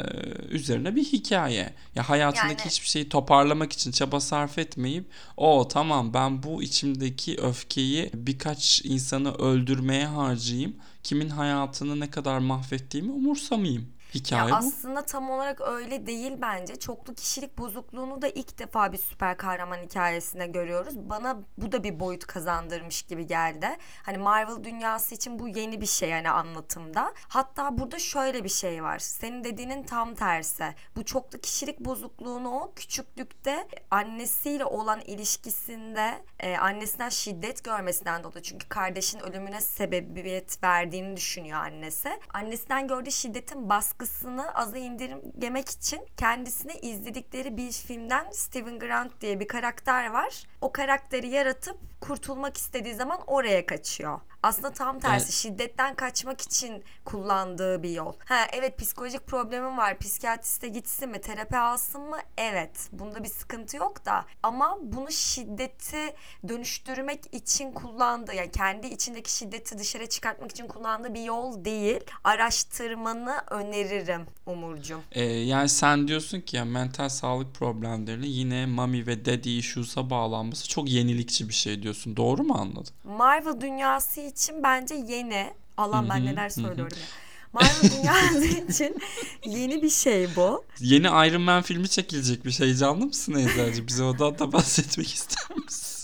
üzerine 0.51 0.97
bir 0.97 1.05
hikaye. 1.05 1.75
Ya 1.95 2.09
hayatındaki 2.09 2.61
Yani- 2.61 2.71
hiçbir 2.71 2.87
şeyi 2.87 3.09
toparlamak 3.09 3.73
için 3.73 3.91
çaba 3.93 4.21
sarf 4.21 4.59
etmeyip 4.59 5.05
o 5.37 5.69
tamam 5.69 6.15
ben 6.15 6.43
bu 6.43 6.63
içimdeki 6.63 7.37
öfkeyi 7.37 8.11
birkaç 8.15 8.81
insanı 8.85 9.35
öldürmeye 9.35 10.07
harcayayım. 10.07 10.77
Kimin 11.03 11.29
hayatını 11.29 12.01
ne 12.01 12.11
kadar 12.11 12.39
mahvettiğimi 12.39 13.13
umursamayayım. 13.13 13.89
Hikaye 14.15 14.43
Ya 14.43 14.51
bu. 14.51 14.55
aslında 14.55 15.03
tam 15.03 15.31
olarak 15.31 15.61
öyle 15.61 16.07
değil 16.07 16.33
bence. 16.43 16.77
Çoklu 16.77 17.15
kişilik 17.15 17.59
bozukluğunu 17.59 18.23
da 18.23 18.29
ilk 18.29 18.59
defa 18.59 18.93
bir 18.93 18.99
süper 18.99 19.37
kahraman 19.37 19.77
hikayesinde 19.79 20.47
görüyoruz. 20.47 20.95
Bana 20.97 21.37
bu 21.59 21.73
da 21.73 21.85
bir 21.85 22.01
boyut 22.01 22.27
kazandırmış 22.27 23.03
gibi 23.03 23.27
geldi. 23.27 23.69
Hani 24.03 24.19
Marvel 24.19 24.65
dünyası 24.65 25.15
için 25.15 25.39
bu 25.39 25.49
yeni 25.49 25.81
bir 25.81 25.87
şey 25.87 26.09
yani 26.09 26.31
anlatımda. 26.31 27.15
Hatta 27.29 27.79
burada 27.79 27.99
şöyle 27.99 28.45
bir 28.45 28.49
şey 28.49 28.83
var. 28.83 28.99
Senin 28.99 29.45
dediğinin 29.45 29.83
tam 29.83 30.15
tersi. 30.15 30.65
Bu 30.97 31.05
çoklu 31.05 31.39
kişilik 31.41 31.81
bozukluğunu 31.81 32.51
o 32.51 32.73
küçüklükte 32.77 33.69
annesiyle 33.91 34.65
olan 34.65 35.01
ilişkisinde 35.01 36.25
e, 36.41 36.57
annesinden 36.57 37.09
şiddet 37.09 37.65
görmesinden 37.65 38.25
dolayı. 38.25 38.43
Çünkü 38.43 38.69
kardeşin 38.69 39.19
ölümüne 39.21 39.61
sebebiyet 39.61 40.63
verdiğini 40.65 41.17
düşünüyor 41.17 41.59
annesi. 41.61 42.09
Annesinden 42.35 42.89
gördüğü 42.89 43.13
şiddetin 43.13 43.69
baskısını 44.01 44.55
aza 44.55 44.79
indirgemek 44.79 45.69
için 45.69 46.01
kendisine 46.17 46.75
izledikleri 46.75 47.57
bir 47.57 47.73
filmden 47.73 48.31
Steven 48.31 48.79
Grant 48.79 49.21
diye 49.21 49.41
bir 49.41 49.49
karakter 49.49 50.11
var. 50.11 50.45
O 50.61 50.73
karakteri 50.73 51.29
yaratıp 51.29 51.77
kurtulmak 52.01 52.57
istediği 52.57 52.95
zaman 52.95 53.21
oraya 53.27 53.67
kaçıyor. 53.67 54.21
Aslında 54.43 54.71
tam 54.73 55.01
tersi 55.01 55.25
Evet. 55.25 55.33
şiddetten 55.33 55.95
kaçmak 55.95 56.41
için 56.41 56.85
kullandığı 57.05 57.83
bir 57.83 57.91
yol. 57.91 58.13
Ha 58.25 58.47
evet 58.53 58.79
psikolojik 58.79 59.27
problemim 59.27 59.79
var. 59.79 59.99
Psikiyatriste 59.99 60.69
gitsin 60.69 61.09
mi? 61.09 61.21
Terapi 61.21 61.57
alsın 61.57 62.01
mı? 62.01 62.19
Evet. 62.37 62.89
Bunda 62.93 63.25
bir 63.25 63.29
sıkıntı 63.29 63.77
yok 63.77 64.07
da 64.07 64.25
ama 64.43 64.79
bunu 64.83 65.11
şiddeti 65.13 66.15
dönüştürmek 66.49 67.35
için 67.35 67.73
kullandığı 67.73 68.35
yani 68.35 68.51
kendi 68.51 68.87
içindeki 68.87 69.33
şiddeti 69.33 69.79
dışarı 69.79 70.09
çıkartmak 70.09 70.51
için 70.51 70.69
kullandığı 70.69 71.15
bir 71.15 71.23
yol 71.23 71.65
değil. 71.65 72.01
Araştırmanı 72.25 73.43
öneririm 73.51 74.27
Umurcuğum. 74.47 75.01
Ee, 75.13 75.23
yani 75.25 75.69
sen 75.69 76.09
diyorsun 76.09 76.41
ki 76.41 76.57
ya 76.57 76.65
mental 76.65 77.09
sağlık 77.09 77.55
problemlerini 77.55 78.29
yine 78.29 78.67
mommy 78.67 79.07
ve 79.07 79.25
daddy 79.25 79.59
issues'a 79.59 80.11
bağlanması 80.11 80.69
çok 80.69 80.89
yenilikçi 80.91 81.49
bir 81.49 81.55
şey 81.55 81.83
diyorsun. 81.83 82.17
Doğru 82.17 82.43
mu 82.45 82.55
anladım? 82.59 82.95
Marvel 83.05 83.61
dünyası 83.61 84.21
için 84.21 84.38
bence 84.63 84.95
yeni. 84.95 85.55
Allah 85.77 86.05
ben 86.11 86.27
neler 86.27 86.49
söylüyorum 86.49 86.99
ya. 87.01 87.07
Marvel 87.53 87.91
dünyası 87.97 88.45
için 88.73 88.97
yeni 89.45 89.83
bir 89.83 89.91
şey 89.91 90.37
bu. 90.37 90.65
Yeni 90.81 91.07
Iron 91.07 91.41
Man 91.43 91.63
filmi 91.63 91.89
çekilecek 91.89 92.45
bir 92.45 92.51
şey. 92.51 92.67
Heyecanlı 92.67 93.07
mısın 93.07 93.35
Eczacı? 93.35 93.87
Bize 93.87 94.03
odan 94.03 94.39
da 94.39 94.53
bahsetmek 94.53 95.15
ister 95.15 95.57
misin? 95.57 95.99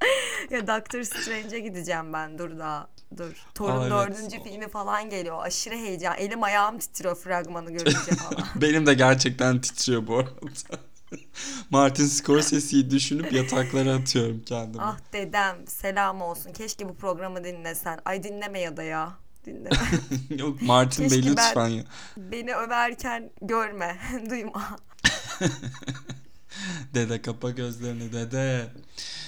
Ya 0.50 0.66
Doctor 0.66 1.02
Strange'e 1.02 1.60
gideceğim 1.60 2.12
ben 2.12 2.38
dur 2.38 2.58
daha. 2.58 2.88
Dur. 3.16 3.46
Thor'un 3.54 3.80
evet. 3.80 3.90
dördüncü 3.90 4.42
filmi 4.42 4.68
falan 4.68 5.10
geliyor. 5.10 5.38
Aşırı 5.42 5.74
heyecan. 5.74 6.16
Elim 6.18 6.42
ayağım 6.42 6.78
titriyor 6.78 7.16
fragmanı 7.16 7.70
görünce 7.70 7.98
falan. 8.16 8.44
Benim 8.54 8.86
de 8.86 8.94
gerçekten 8.94 9.60
titriyor 9.60 10.06
bu 10.06 10.16
arada. 10.16 10.80
Martin 11.70 12.06
Scorsese'yi 12.06 12.90
düşünüp 12.90 13.32
yataklara 13.32 13.94
atıyorum 13.94 14.42
kendimi. 14.46 14.82
ah 14.82 14.98
dedem 15.12 15.66
selam 15.66 16.22
olsun. 16.22 16.52
Keşke 16.52 16.88
bu 16.88 16.94
programı 16.96 17.44
dinlesen. 17.44 17.98
Ay 18.04 18.22
dinleme 18.22 18.60
ya 18.60 18.76
da 18.76 18.82
ya. 18.82 19.12
Dinleme. 19.46 19.76
Yok 20.30 20.62
Martin 20.62 21.08
Keşke 21.08 21.16
Bey 21.26 21.36
ben- 21.36 21.48
lütfen 21.48 21.68
ya. 21.68 21.84
Beni 22.16 22.54
överken 22.54 23.30
görme. 23.42 23.98
Duyma. 24.30 24.76
Dede 26.94 27.22
kapa 27.22 27.50
gözlerini 27.50 28.12
dede. 28.12 28.66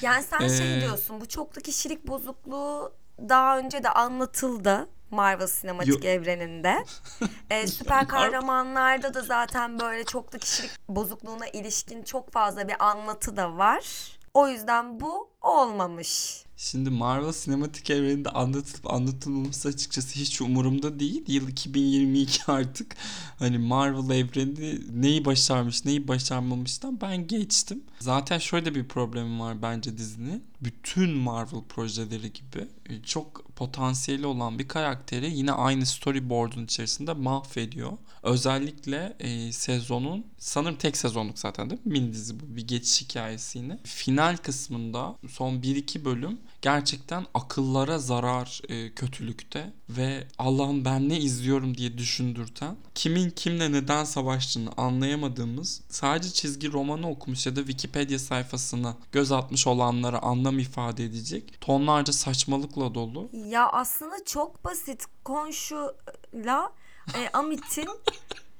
Yani 0.02 0.24
sen 0.30 0.48
şey 0.48 0.78
Ee, 0.78 0.80
diyorsun 0.80 1.20
bu 1.20 1.28
çoklu 1.28 1.60
kişilik 1.62 2.06
bozukluğu 2.08 2.92
daha 3.18 3.58
önce 3.58 3.82
de 3.82 3.90
anlatıldı. 3.90 4.88
Marvel 5.10 5.46
sinematik 5.46 6.04
Yo- 6.04 6.10
evreninde. 6.10 6.84
Ee, 7.50 7.66
süper 7.66 8.08
kahramanlarda 8.08 9.14
da 9.14 9.20
zaten 9.20 9.80
böyle 9.80 10.04
çoklu 10.04 10.38
kişilik 10.38 10.70
bozukluğuna 10.88 11.46
ilişkin 11.48 12.02
çok 12.02 12.32
fazla 12.32 12.68
bir 12.68 12.84
anlatı 12.84 13.36
da 13.36 13.56
var. 13.56 14.12
O 14.34 14.48
yüzden 14.48 15.00
bu 15.00 15.28
olmamış. 15.42 16.44
Şimdi 16.56 16.90
Marvel 16.90 17.32
sinematik 17.32 17.90
evreninde 17.90 18.28
anlatılıp 18.28 18.92
anlatılmaması 18.92 19.68
açıkçası 19.68 20.18
hiç 20.18 20.40
umurumda 20.40 21.00
değil. 21.00 21.24
Yıl 21.26 21.48
2022 21.48 22.52
artık. 22.52 22.96
Hani 23.38 23.58
Marvel 23.58 24.16
evreni 24.16 25.02
neyi 25.02 25.24
başarmış 25.24 25.84
neyi 25.84 26.08
başarmamıştan 26.08 27.00
ben 27.00 27.26
geçtim. 27.26 27.82
Zaten 28.00 28.38
şöyle 28.38 28.74
bir 28.74 28.88
problemim 28.88 29.40
var 29.40 29.62
bence 29.62 29.98
dizinin. 29.98 30.44
Bütün 30.60 31.10
Marvel 31.10 31.62
projeleri 31.68 32.32
gibi 32.32 32.68
e, 32.88 33.02
çok 33.02 33.41
potansiyeli 33.56 34.26
olan 34.26 34.58
bir 34.58 34.68
karakteri 34.68 35.32
yine 35.32 35.52
aynı 35.52 35.86
storyboard'un 35.86 36.64
içerisinde 36.64 37.12
mahvediyor. 37.12 37.92
Özellikle 38.22 39.16
e, 39.20 39.52
sezonun 39.52 40.26
sanırım 40.38 40.76
tek 40.76 40.96
sezonluk 40.96 41.38
zaten 41.38 41.70
değil 41.70 41.80
mi? 41.84 41.92
Mini 41.92 42.12
dizi 42.12 42.40
bu 42.40 42.56
bir 42.56 42.66
geçiş 42.66 43.02
hikayesi 43.02 43.58
yine. 43.58 43.78
Final 43.84 44.36
kısmında 44.36 45.16
son 45.28 45.54
1-2 45.54 46.04
bölüm 46.04 46.38
gerçekten 46.62 47.26
akıllara 47.34 47.98
zarar 47.98 48.60
e, 48.68 48.94
kötülükte 48.94 49.72
ve 49.88 50.26
Allah'ım 50.38 50.84
ben 50.84 51.08
ne 51.08 51.18
izliyorum 51.18 51.76
diye 51.76 51.98
düşündürten 51.98 52.76
kimin 52.94 53.30
kimle 53.30 53.72
neden 53.72 54.04
savaştığını 54.04 54.70
anlayamadığımız 54.76 55.80
sadece 55.88 56.30
çizgi 56.30 56.72
romanı 56.72 57.10
okumuş 57.10 57.46
ya 57.46 57.56
da 57.56 57.60
Wikipedia 57.60 58.18
sayfasına 58.18 58.96
göz 59.12 59.32
atmış 59.32 59.66
olanlara 59.66 60.18
anlam 60.18 60.58
ifade 60.58 61.04
edecek 61.04 61.60
tonlarca 61.60 62.12
saçmalıkla 62.12 62.94
dolu 62.94 63.30
Ya 63.48 63.68
aslında 63.68 64.24
çok 64.24 64.64
basit. 64.64 65.04
Konşuyla 65.24 66.72
e, 67.14 67.28
Amit'in 67.32 67.88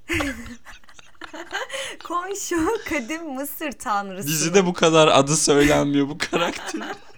Konşu 2.05 2.69
kadim 2.89 3.35
Mısır 3.35 3.73
tanrısı. 3.73 4.29
Dizide 4.29 4.67
bu 4.67 4.73
kadar 4.73 5.09
adı 5.09 5.37
söylenmiyor 5.37 6.09
bu 6.09 6.19
karakter. 6.19 6.81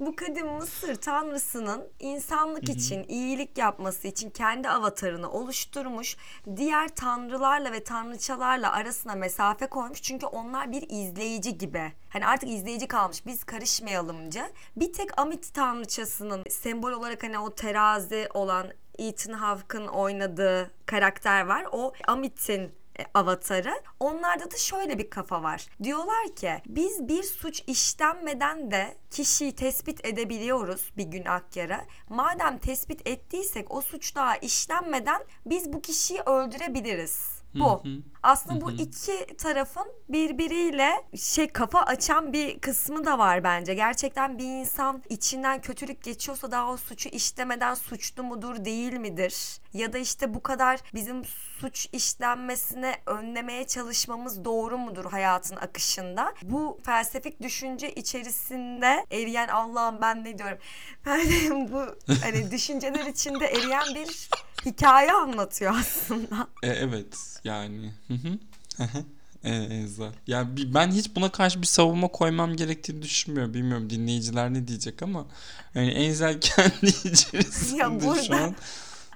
Bu 0.00 0.16
kadim 0.16 0.46
Mısır 0.46 0.94
tanrısının 0.94 1.88
insanlık 2.00 2.68
için, 2.68 3.04
iyilik 3.08 3.58
yapması 3.58 4.08
için 4.08 4.30
kendi 4.30 4.68
avatarını 4.68 5.32
oluşturmuş. 5.32 6.16
Diğer 6.56 6.88
tanrılarla 6.88 7.72
ve 7.72 7.84
tanrıçalarla 7.84 8.72
arasına 8.72 9.14
mesafe 9.14 9.66
koymuş. 9.66 10.02
Çünkü 10.02 10.26
onlar 10.26 10.72
bir 10.72 10.86
izleyici 10.90 11.58
gibi. 11.58 11.92
Hani 12.08 12.26
artık 12.26 12.48
izleyici 12.48 12.88
kalmış. 12.88 13.26
Biz 13.26 13.44
karışmayalımcı. 13.44 14.42
Bir 14.76 14.92
tek 14.92 15.18
Amit 15.20 15.54
tanrıçasının 15.54 16.44
sembol 16.50 16.92
olarak 16.92 17.22
hani 17.22 17.38
o 17.38 17.54
terazi 17.54 18.28
olan 18.34 18.66
Ethan 18.98 19.32
Hawke'ın 19.32 19.86
oynadığı 19.86 20.70
karakter 20.86 21.46
var. 21.46 21.66
O 21.72 21.92
Amit'in 22.08 22.72
avatarı. 23.14 23.82
Onlarda 24.00 24.50
da 24.50 24.56
şöyle 24.56 24.98
bir 24.98 25.10
kafa 25.10 25.42
var. 25.42 25.66
Diyorlar 25.82 26.34
ki 26.36 26.52
biz 26.66 27.08
bir 27.08 27.22
suç 27.22 27.62
işlenmeden 27.66 28.70
de 28.70 28.96
kişiyi 29.10 29.54
tespit 29.54 30.06
edebiliyoruz 30.06 30.90
bir 30.96 31.04
günahkarı. 31.04 31.78
Madem 32.08 32.58
tespit 32.58 33.08
ettiysek 33.08 33.74
o 33.74 33.80
suç 33.80 34.16
daha 34.16 34.36
işlenmeden 34.36 35.22
biz 35.46 35.72
bu 35.72 35.82
kişiyi 35.82 36.20
öldürebiliriz. 36.20 37.42
Bu. 37.54 37.82
Aslında 38.22 38.60
bu 38.60 38.70
iki 38.70 39.26
tarafın 39.36 39.86
birbiriyle 40.08 40.90
şey 41.16 41.48
kafa 41.48 41.80
açan 41.80 42.32
bir 42.32 42.58
kısmı 42.60 43.04
da 43.04 43.18
var 43.18 43.44
bence. 43.44 43.74
Gerçekten 43.74 44.38
bir 44.38 44.44
insan 44.44 45.02
içinden 45.08 45.60
kötülük 45.60 46.02
geçiyorsa 46.04 46.50
daha 46.50 46.72
o 46.72 46.76
suçu 46.76 47.08
işlemeden 47.08 47.74
suçlu 47.74 48.22
mudur 48.22 48.64
değil 48.64 48.92
midir? 48.92 49.58
Ya 49.74 49.92
da 49.92 49.98
işte 49.98 50.34
bu 50.34 50.42
kadar 50.42 50.80
bizim 50.94 51.24
suç 51.60 51.88
işlenmesine 51.92 52.96
önlemeye 53.06 53.66
çalışmamız 53.66 54.44
doğru 54.44 54.78
mudur 54.78 55.04
hayatın 55.04 55.56
akışında? 55.56 56.34
Bu 56.42 56.80
felsefik 56.84 57.42
düşünce 57.42 57.92
içerisinde 57.94 59.06
eriyen 59.10 59.48
Allah'ım 59.48 59.98
ben 60.02 60.24
ne 60.24 60.38
diyorum? 60.38 60.58
Ben 61.06 61.72
bu 61.72 61.86
hani 62.22 62.50
düşünceler 62.50 63.06
içinde 63.06 63.46
eriyen 63.46 63.94
bir 63.94 64.28
hikaye 64.66 65.12
anlatıyor 65.12 65.74
aslında. 65.80 66.46
E, 66.62 66.68
evet 66.68 67.40
yani. 67.44 67.92
Hı 68.08 68.14
hı. 68.14 68.28
Hı 68.76 68.82
hı. 68.84 69.04
E, 69.44 69.54
Eza. 69.54 70.12
Ya 70.26 70.56
bi- 70.56 70.74
ben 70.74 70.90
hiç 70.90 71.16
buna 71.16 71.32
karşı 71.32 71.62
bir 71.62 71.66
savunma 71.66 72.08
koymam 72.08 72.56
gerektiğini 72.56 73.02
düşünmüyorum. 73.02 73.54
Bilmiyorum 73.54 73.90
dinleyiciler 73.90 74.54
ne 74.54 74.68
diyecek 74.68 75.02
ama 75.02 75.26
yani 75.74 75.90
Enzel 75.90 76.40
kendi 76.40 76.86
içerisinde 77.04 77.76
Ya 77.80 78.00
burada 78.00 78.22
şu 78.22 78.34
an 78.34 78.56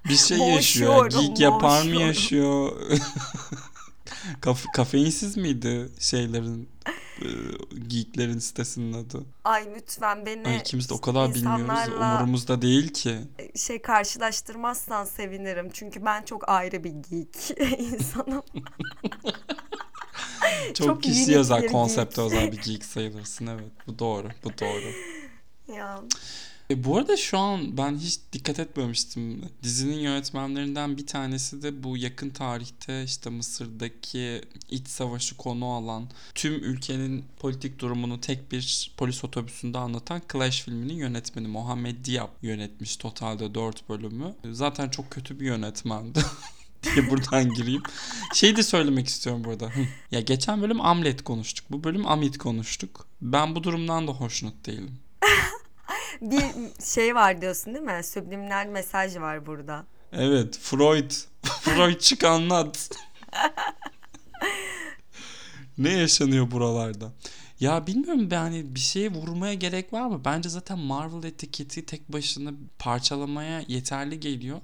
bir 0.08 0.16
şey 0.16 0.38
yaşıyor. 0.38 1.10
Geek 1.10 1.40
yapar 1.40 1.82
mı 1.84 1.94
yaşıyor? 2.00 2.72
Kaf- 4.40 4.72
kafeinsiz 4.74 5.36
miydi 5.36 5.88
şeylerin 5.98 6.68
e, 7.22 7.28
geeklerin 7.86 8.38
sitesinin 8.38 8.92
adı. 8.92 9.22
Ay 9.44 9.68
lütfen 9.76 10.26
beni 10.26 10.48
Ay 10.48 10.56
ikimiz 10.56 10.90
de 10.90 10.94
o 10.94 11.00
kadar 11.00 11.34
bilmiyoruz. 11.34 11.88
Umurumuzda 11.96 12.62
değil 12.62 12.92
ki. 12.92 13.18
şey 13.56 13.82
karşılaştırmazsan 13.82 15.04
sevinirim. 15.04 15.70
Çünkü 15.72 16.04
ben 16.04 16.22
çok 16.22 16.48
ayrı 16.48 16.84
bir 16.84 16.90
geek 17.10 17.58
insanım. 17.78 18.42
Çok, 20.74 20.86
Çok 20.86 21.06
unik 21.06 21.28
bir 21.62 21.68
konsepte 21.68 22.22
geek. 22.22 22.32
özel 22.32 22.52
bir 22.52 22.62
geek 22.62 22.84
sayılırsın. 22.84 23.46
Evet 23.46 23.72
bu 23.86 23.98
doğru. 23.98 24.28
Bu 24.44 24.48
doğru. 24.60 24.92
ya 25.76 26.00
E, 26.70 26.84
bu 26.84 26.96
arada 26.96 27.16
şu 27.16 27.38
an 27.38 27.76
ben 27.76 27.96
hiç 27.96 28.18
dikkat 28.32 28.58
etmemiştim. 28.58 29.42
Dizinin 29.62 29.98
yönetmenlerinden 29.98 30.96
bir 30.96 31.06
tanesi 31.06 31.62
de 31.62 31.82
bu 31.82 31.96
yakın 31.96 32.30
tarihte 32.30 33.04
işte 33.04 33.30
Mısır'daki 33.30 34.42
iç 34.70 34.88
savaşı 34.88 35.36
konu 35.36 35.66
alan 35.66 36.08
tüm 36.34 36.54
ülkenin 36.54 37.24
politik 37.38 37.78
durumunu 37.78 38.20
tek 38.20 38.52
bir 38.52 38.90
polis 38.96 39.24
otobüsünde 39.24 39.78
anlatan 39.78 40.22
Clash 40.32 40.62
filminin 40.62 40.94
yönetmeni 40.94 41.48
Muhammed 41.48 42.06
Diab 42.06 42.30
yönetmiş 42.42 42.96
totalde 42.96 43.54
4 43.54 43.88
bölümü. 43.88 44.34
Zaten 44.52 44.88
çok 44.88 45.10
kötü 45.10 45.40
bir 45.40 45.46
yönetmendi. 45.46 46.20
diye 46.82 47.10
buradan 47.10 47.54
gireyim. 47.54 47.82
Şey 48.34 48.56
de 48.56 48.62
söylemek 48.62 49.06
istiyorum 49.08 49.44
burada. 49.44 49.72
Ya 50.10 50.20
geçen 50.20 50.62
bölüm 50.62 50.80
Amlet 50.80 51.24
konuştuk. 51.24 51.66
Bu 51.70 51.84
bölüm 51.84 52.06
Amit 52.06 52.38
konuştuk. 52.38 53.06
Ben 53.22 53.54
bu 53.54 53.64
durumdan 53.64 54.08
da 54.08 54.12
hoşnut 54.12 54.66
değilim. 54.66 54.98
bir 56.20 56.42
şey 56.84 57.14
var 57.14 57.40
diyorsun 57.40 57.74
değil 57.74 57.84
mi? 57.84 58.00
Subliminal 58.04 58.66
mesaj 58.66 59.16
var 59.16 59.46
burada. 59.46 59.84
Evet, 60.12 60.58
Freud. 60.58 61.10
Freud 61.60 61.98
çık 61.98 62.24
anlat. 62.24 62.90
ne 65.78 65.92
yaşanıyor 65.92 66.50
buralarda? 66.50 67.12
Ya 67.60 67.86
bilmiyorum 67.86 68.30
ben 68.30 68.38
hani 68.40 68.74
bir 68.74 68.80
şeye 68.80 69.10
vurmaya 69.12 69.54
gerek 69.54 69.92
var 69.92 70.06
mı? 70.06 70.20
Bence 70.24 70.48
zaten 70.48 70.78
Marvel 70.78 71.24
etiketi 71.24 71.86
tek 71.86 72.12
başına 72.12 72.50
parçalamaya 72.78 73.62
yeterli 73.68 74.20
geliyor. 74.20 74.60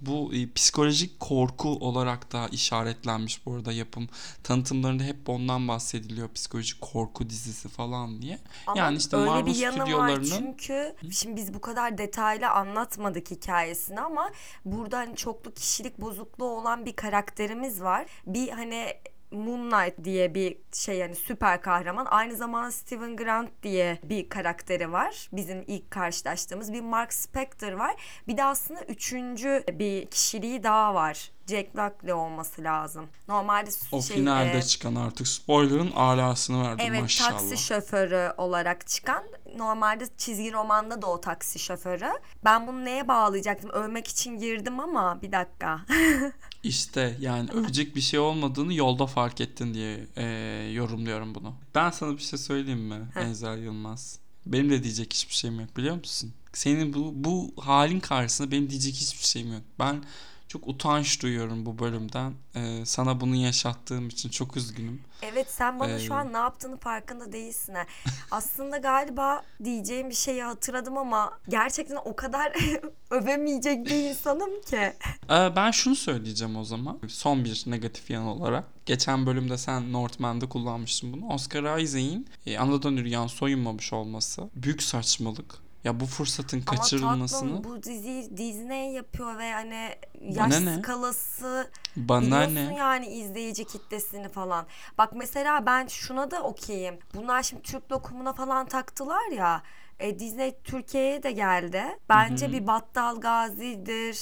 Bu 0.00 0.34
e, 0.34 0.52
psikolojik 0.52 1.20
korku 1.20 1.68
olarak 1.68 2.32
da 2.32 2.48
işaretlenmiş 2.52 3.46
bu 3.46 3.54
arada 3.54 3.72
yapım. 3.72 4.08
Tanıtımlarında 4.42 5.02
hep 5.02 5.28
ondan 5.28 5.68
bahsediliyor. 5.68 6.32
Psikolojik 6.32 6.80
korku 6.80 7.30
dizisi 7.30 7.68
falan 7.68 8.22
diye. 8.22 8.38
Ama 8.66 8.78
Yani 8.80 8.96
işte 8.98 9.16
öyle 9.16 9.30
Marvel 9.30 9.46
bir 9.46 9.54
yanı 9.56 9.78
var 9.78 9.86
stüdyolarının- 9.86 10.38
çünkü 10.38 10.94
şimdi 11.12 11.36
biz 11.36 11.54
bu 11.54 11.60
kadar 11.60 11.98
detaylı 11.98 12.50
anlatmadık 12.50 13.30
hikayesini 13.30 14.00
ama 14.00 14.30
burada 14.64 14.98
hani 14.98 15.16
çoklu 15.16 15.54
kişilik 15.54 16.00
bozukluğu 16.00 16.44
olan 16.50 16.86
bir 16.86 16.96
karakterimiz 16.96 17.80
var. 17.82 18.06
Bir 18.26 18.48
hani 18.48 18.86
Moon 19.30 19.70
Knight 19.70 20.04
diye 20.04 20.34
bir 20.34 20.56
şey 20.72 20.96
yani 20.96 21.14
süper 21.14 21.62
kahraman. 21.62 22.06
Aynı 22.10 22.36
zamanda 22.36 22.72
Steven 22.72 23.16
Grant 23.16 23.50
diye 23.62 23.98
bir 24.02 24.28
karakteri 24.28 24.92
var. 24.92 25.28
Bizim 25.32 25.64
ilk 25.66 25.90
karşılaştığımız 25.90 26.72
bir 26.72 26.80
Mark 26.80 27.12
Spector 27.12 27.72
var. 27.72 27.94
Bir 28.28 28.36
de 28.36 28.44
aslında 28.44 28.80
üçüncü 28.80 29.64
bir 29.72 30.06
kişiliği 30.06 30.62
daha 30.62 30.94
var. 30.94 31.30
Jack 31.46 31.74
Blackley 31.76 32.12
olması 32.12 32.62
lazım. 32.62 33.08
Normalde 33.28 33.70
O 33.92 34.02
şey, 34.02 34.16
finalde 34.16 34.58
e, 34.58 34.62
çıkan 34.62 34.94
artık 34.94 35.28
spoiler'ın 35.28 35.90
alasını 35.92 36.64
verdim 36.64 36.86
Evet 36.88 37.00
maşallah. 37.00 37.30
taksi 37.30 37.56
şoförü 37.56 38.32
olarak 38.36 38.86
çıkan 38.86 39.24
normalde 39.58 40.04
çizgi 40.18 40.52
romanda 40.52 41.02
da 41.02 41.06
o 41.06 41.20
taksi 41.20 41.58
şoförü. 41.58 42.10
Ben 42.44 42.66
bunu 42.66 42.84
neye 42.84 43.08
bağlayacaktım? 43.08 43.70
Övmek 43.70 44.08
için 44.08 44.38
girdim 44.38 44.80
ama 44.80 45.22
bir 45.22 45.32
dakika. 45.32 45.80
İşte 46.62 47.16
yani 47.20 47.50
övecek 47.50 47.96
bir 47.96 48.00
şey 48.00 48.20
olmadığını 48.20 48.74
yolda 48.74 49.06
fark 49.06 49.40
ettin 49.40 49.74
diye 49.74 50.06
e, 50.16 50.24
yorumluyorum 50.72 51.34
bunu. 51.34 51.54
Ben 51.74 51.90
sana 51.90 52.12
bir 52.12 52.22
şey 52.22 52.38
söyleyeyim 52.38 52.80
mi 52.80 53.08
Heh. 53.14 53.20
Enzel 53.20 53.58
Yılmaz? 53.58 54.18
Benim 54.46 54.70
de 54.70 54.82
diyecek 54.82 55.12
hiçbir 55.12 55.34
şeyim 55.34 55.60
yok 55.60 55.76
biliyor 55.76 55.96
musun? 55.96 56.32
Senin 56.52 56.94
bu 56.94 57.12
bu 57.14 57.54
halin 57.62 58.00
karşısında 58.00 58.50
benim 58.50 58.70
diyecek 58.70 58.94
hiçbir 58.94 59.26
şeyim 59.26 59.52
yok. 59.52 59.62
Ben 59.78 60.04
çok 60.48 60.68
utanç 60.68 61.22
duyuyorum 61.22 61.66
bu 61.66 61.78
bölümden. 61.78 62.32
E, 62.54 62.84
sana 62.86 63.20
bunu 63.20 63.36
yaşattığım 63.36 64.08
için 64.08 64.28
çok 64.28 64.56
üzgünüm. 64.56 65.00
evet 65.22 65.46
sen 65.50 65.80
bana 65.80 65.98
şu 65.98 66.12
Ee, 66.12 66.16
an 66.16 66.32
ne 66.32 66.36
yaptığını 66.36 66.76
farkında 66.76 67.32
değilsin. 67.32 67.74
Aslında 68.30 68.78
galiba 68.78 69.42
diyeceğim 69.64 70.10
bir 70.10 70.14
şeyi 70.14 70.42
hatırladım 70.42 70.98
ama 70.98 71.38
gerçekten 71.48 71.96
o 72.04 72.16
kadar 72.16 72.52
övemeyecek 73.10 73.86
bir 73.86 74.10
insanım 74.10 74.60
ki. 74.62 74.76
Ee, 75.30 75.56
ben 75.56 75.70
şunu 75.70 75.96
söyleyeceğim 75.96 76.56
o 76.56 76.64
zaman. 76.64 76.98
Son 77.08 77.44
bir 77.44 77.64
negatif 77.66 78.10
yan 78.10 78.24
olarak. 78.26 78.64
Geçen 78.86 79.26
bölümde 79.26 79.58
sen 79.58 79.92
Northman'da 79.92 80.48
kullanmıştın 80.48 81.12
bunu. 81.12 81.28
Oscar 81.28 81.78
Isaac'in 81.78 82.28
e, 82.46 82.58
anadan 82.58 82.92
yürüyen 82.92 83.26
soyunmamış 83.26 83.92
olması. 83.92 84.50
Büyük 84.54 84.82
saçmalık. 84.82 85.54
Ya 85.86 86.00
bu 86.00 86.06
fırsatın 86.06 86.62
Ama 86.66 86.76
kaçırılmasını 86.80 87.40
tatlım 87.40 87.64
bu 87.64 87.82
diziyi 87.82 88.36
Disney 88.36 88.92
yapıyor 88.92 89.38
ve 89.38 89.52
hani 89.52 89.88
Bana 90.20 90.54
yaş 90.54 90.60
ne? 90.62 90.78
skalası 90.78 91.70
bana 91.96 92.20
Biliyorsun 92.22 92.54
ne? 92.54 92.76
yani 92.78 93.06
izleyici 93.06 93.64
kitlesini 93.64 94.28
falan. 94.28 94.66
Bak 94.98 95.12
mesela 95.16 95.66
ben 95.66 95.86
şuna 95.86 96.30
da 96.30 96.42
okeyim. 96.42 96.98
Bunlar 97.14 97.42
şimdi 97.42 97.62
Türk 97.62 97.92
lokumuna 97.92 98.32
falan 98.32 98.66
taktılar 98.66 99.30
ya. 99.32 99.62
E, 100.00 100.18
Disney 100.18 100.54
Türkiye'ye 100.64 101.22
de 101.22 101.32
geldi. 101.32 101.82
Bence 102.08 102.46
Hı 102.46 102.48
hı. 102.50 102.52
bir 102.52 102.66
Battal 102.66 103.20
Gazi'dir. 103.20 104.18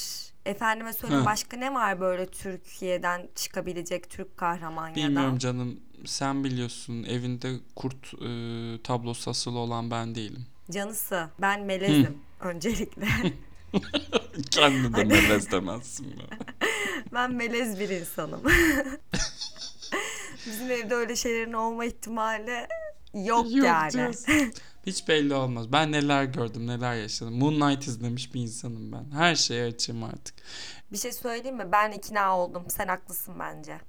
Efendime 0.47 0.93
söyleyeyim 0.93 1.23
Heh. 1.23 1.27
başka 1.31 1.57
ne 1.57 1.75
var 1.75 2.01
böyle 2.01 2.27
Türkiye'den 2.27 3.29
çıkabilecek 3.35 4.11
Türk 4.11 4.37
kahraman 4.37 4.89
ya 4.89 4.95
Bilmiyorum 4.95 5.35
da. 5.35 5.39
canım. 5.39 5.81
Sen 6.05 6.45
biliyorsun 6.45 7.03
evinde 7.03 7.55
kurt 7.77 8.15
e, 8.15 8.29
tablosu 8.83 9.31
asılı 9.31 9.59
olan 9.59 9.91
ben 9.91 10.15
değilim. 10.15 10.47
Canısı 10.71 11.29
ben 11.41 11.63
melezim 11.63 12.19
öncelikle. 12.41 13.07
Kendini 14.51 14.95
de 14.95 15.05
melez 15.05 15.51
demezsin 15.51 16.07
mi? 16.07 16.25
ben 17.13 17.33
melez 17.35 17.81
bir 17.81 17.89
insanım. 17.89 18.43
Bizim 20.47 20.71
evde 20.71 20.95
öyle 20.95 21.17
şeylerin 21.17 21.53
olma 21.53 21.85
ihtimali 21.85 22.67
yok, 23.15 23.47
yani. 23.51 23.93
diyorsun. 23.93 24.53
Hiç 24.87 25.09
belli 25.09 25.35
olmaz. 25.35 25.73
Ben 25.73 25.93
neler 25.93 26.25
gördüm, 26.25 26.67
neler 26.67 26.95
yaşadım. 26.95 27.39
Moonlight 27.39 27.87
izlemiş 27.87 28.35
bir 28.35 28.41
insanım 28.41 28.93
ben. 28.93 29.19
Her 29.19 29.35
şeye 29.35 29.67
açığım 29.67 30.05
artık. 30.05 30.35
Bir 30.93 30.99
şey 30.99 31.13
söyleyeyim 31.13 31.57
mi? 31.57 31.73
Ben 31.73 31.93
ikna 31.93 32.39
oldum. 32.39 32.65
Sen 32.69 32.89
haklısın 32.89 33.35
bence. 33.39 33.81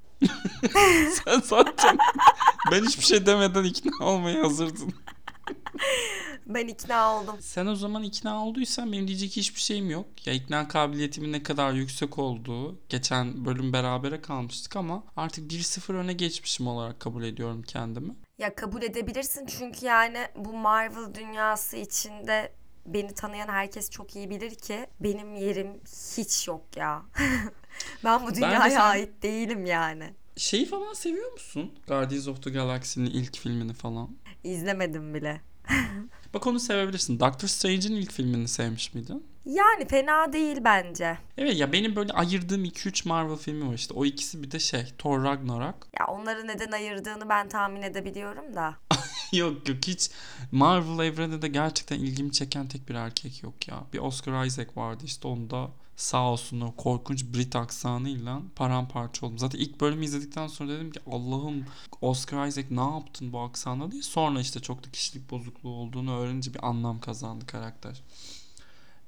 Sen 1.25 1.39
zaten 1.43 1.97
ben 2.71 2.83
hiçbir 2.83 3.03
şey 3.03 3.25
demeden 3.25 3.63
ikna 3.63 4.05
olmaya 4.05 4.43
hazırdın. 4.43 4.93
Ben 6.45 6.67
ikna 6.67 7.15
oldum. 7.15 7.35
Sen 7.39 7.65
o 7.65 7.75
zaman 7.75 8.03
ikna 8.03 8.45
olduysan 8.45 8.91
benim 8.91 9.07
diyecek 9.07 9.31
hiçbir 9.31 9.59
şeyim 9.59 9.89
yok. 9.89 10.27
Ya 10.27 10.33
ikna 10.33 10.67
kabiliyetimin 10.67 11.33
ne 11.33 11.43
kadar 11.43 11.73
yüksek 11.73 12.19
olduğu 12.19 12.79
geçen 12.89 13.45
bölüm 13.45 13.73
berabere 13.73 14.21
kalmıştık 14.21 14.75
ama 14.75 15.03
artık 15.17 15.51
1-0 15.51 15.93
öne 15.93 16.13
geçmişim 16.13 16.67
olarak 16.67 16.99
kabul 16.99 17.23
ediyorum 17.23 17.61
kendimi. 17.61 18.15
Ya 18.37 18.55
kabul 18.55 18.81
edebilirsin 18.81 19.45
çünkü 19.45 19.85
yani 19.85 20.27
bu 20.35 20.53
Marvel 20.53 21.13
dünyası 21.15 21.77
içinde 21.77 22.51
beni 22.85 23.13
tanıyan 23.13 23.47
herkes 23.47 23.89
çok 23.89 24.15
iyi 24.15 24.29
bilir 24.29 24.55
ki 24.55 24.87
benim 24.99 25.35
yerim 25.35 25.67
hiç 26.17 26.47
yok 26.47 26.63
ya. 26.75 27.01
ben 28.03 28.27
bu 28.27 28.35
dünyaya 28.35 28.69
sen- 28.69 28.81
ait 28.81 29.23
değilim 29.23 29.65
yani. 29.65 30.13
Şeyi 30.37 30.65
falan 30.65 30.93
seviyor 30.93 31.31
musun? 31.31 31.71
Guardians 31.87 32.27
of 32.27 32.43
the 32.43 32.49
Galaxy'nin 32.49 33.05
ilk 33.05 33.37
filmini 33.37 33.73
falan. 33.73 34.17
İzlemedim 34.43 35.13
bile. 35.13 35.41
Bak 36.33 36.47
onu 36.47 36.59
sevebilirsin. 36.59 37.19
Doctor 37.19 37.47
Strange'in 37.47 37.95
ilk 37.95 38.11
filmini 38.11 38.47
sevmiş 38.47 38.93
miydin? 38.93 39.23
Yani 39.45 39.87
fena 39.87 40.33
değil 40.33 40.57
bence. 40.63 41.17
Evet 41.37 41.57
ya 41.57 41.71
benim 41.73 41.95
böyle 41.95 42.13
ayırdığım 42.13 42.65
2-3 42.65 43.07
Marvel 43.07 43.35
filmi 43.37 43.69
var 43.69 43.73
işte. 43.73 43.93
O 43.93 44.05
ikisi 44.05 44.43
bir 44.43 44.51
de 44.51 44.59
şey 44.59 44.85
Thor 44.97 45.23
Ragnarok. 45.23 45.87
Ya 45.99 46.07
onları 46.07 46.47
neden 46.47 46.71
ayırdığını 46.71 47.29
ben 47.29 47.49
tahmin 47.49 47.81
edebiliyorum 47.81 48.55
da. 48.55 48.75
yok 49.33 49.69
yok 49.69 49.77
hiç 49.87 50.11
Marvel 50.51 51.05
evreninde 51.05 51.41
de 51.41 51.47
gerçekten 51.47 51.99
ilgimi 51.99 52.31
çeken 52.31 52.67
tek 52.67 52.89
bir 52.89 52.95
erkek 52.95 53.43
yok 53.43 53.67
ya. 53.67 53.83
Bir 53.93 53.99
Oscar 53.99 54.45
Isaac 54.45 54.69
vardı 54.75 55.03
işte 55.05 55.27
onda 55.27 55.69
sağ 55.95 56.31
olsun 56.31 56.61
o 56.61 56.75
korkunç 56.75 57.25
Brit 57.25 57.55
aksanıyla 57.55 58.41
paramparça 58.55 59.25
oldum. 59.25 59.39
Zaten 59.39 59.59
ilk 59.59 59.81
bölümü 59.81 60.05
izledikten 60.05 60.47
sonra 60.47 60.69
dedim 60.69 60.91
ki 60.91 60.99
Allah'ım 61.11 61.65
Oscar 62.01 62.47
Isaac 62.47 62.71
ne 62.71 62.81
yaptın 62.81 63.33
bu 63.33 63.39
aksanla 63.39 63.91
diye. 63.91 64.01
Sonra 64.01 64.39
işte 64.39 64.59
çok 64.59 64.85
da 64.85 64.91
kişilik 64.91 65.31
bozukluğu 65.31 65.73
olduğunu 65.73 66.17
öğrenince 66.17 66.53
bir 66.53 66.67
anlam 66.67 66.99
kazandı 66.99 67.45
karakter. 67.45 68.01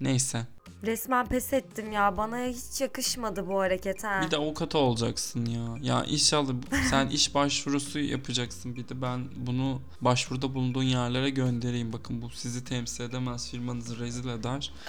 Neyse. 0.01 0.45
Resmen 0.85 1.25
pes 1.25 1.53
ettim 1.53 1.91
ya. 1.91 2.17
Bana 2.17 2.37
hiç 2.37 2.81
yakışmadı 2.81 3.47
bu 3.47 3.59
hareket 3.59 4.03
ha. 4.03 4.21
Bir 4.25 4.31
de 4.31 4.37
avukat 4.37 4.75
olacaksın 4.75 5.45
ya. 5.45 5.77
Ya 5.81 6.03
inşallah 6.05 6.53
sen 6.89 7.07
iş 7.07 7.35
başvurusu 7.35 7.99
yapacaksın. 7.99 8.75
Bir 8.75 8.89
de 8.89 9.01
ben 9.01 9.25
bunu 9.35 9.81
başvuruda 10.01 10.53
bulunduğun 10.53 10.83
yerlere 10.83 11.29
göndereyim. 11.29 11.93
Bakın 11.93 12.21
bu 12.21 12.29
sizi 12.29 12.63
temsil 12.63 13.03
edemez. 13.03 13.49
Firmanızı 13.51 13.99
rezil 13.99 14.27
eder. 14.29 14.71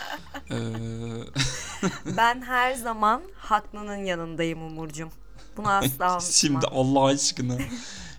Ee, 0.50 0.56
Ben 2.16 2.42
her 2.42 2.74
zaman 2.74 3.22
haklının 3.36 3.96
yanındayım 4.04 4.62
Umurcuğum. 4.62 5.08
Bunu 5.56 5.68
asla 5.68 6.12
unutma. 6.12 6.20
şimdi 6.32 6.66
Allah 6.66 7.04
aşkına 7.04 7.56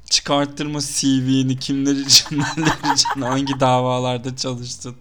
çıkarttırma 0.10 0.80
CV'ni 0.82 1.60
kimler 1.60 1.96
için 1.96 2.40
neler 2.40 2.94
için 2.96 3.22
hangi 3.22 3.60
davalarda 3.60 4.36
çalıştın. 4.36 4.96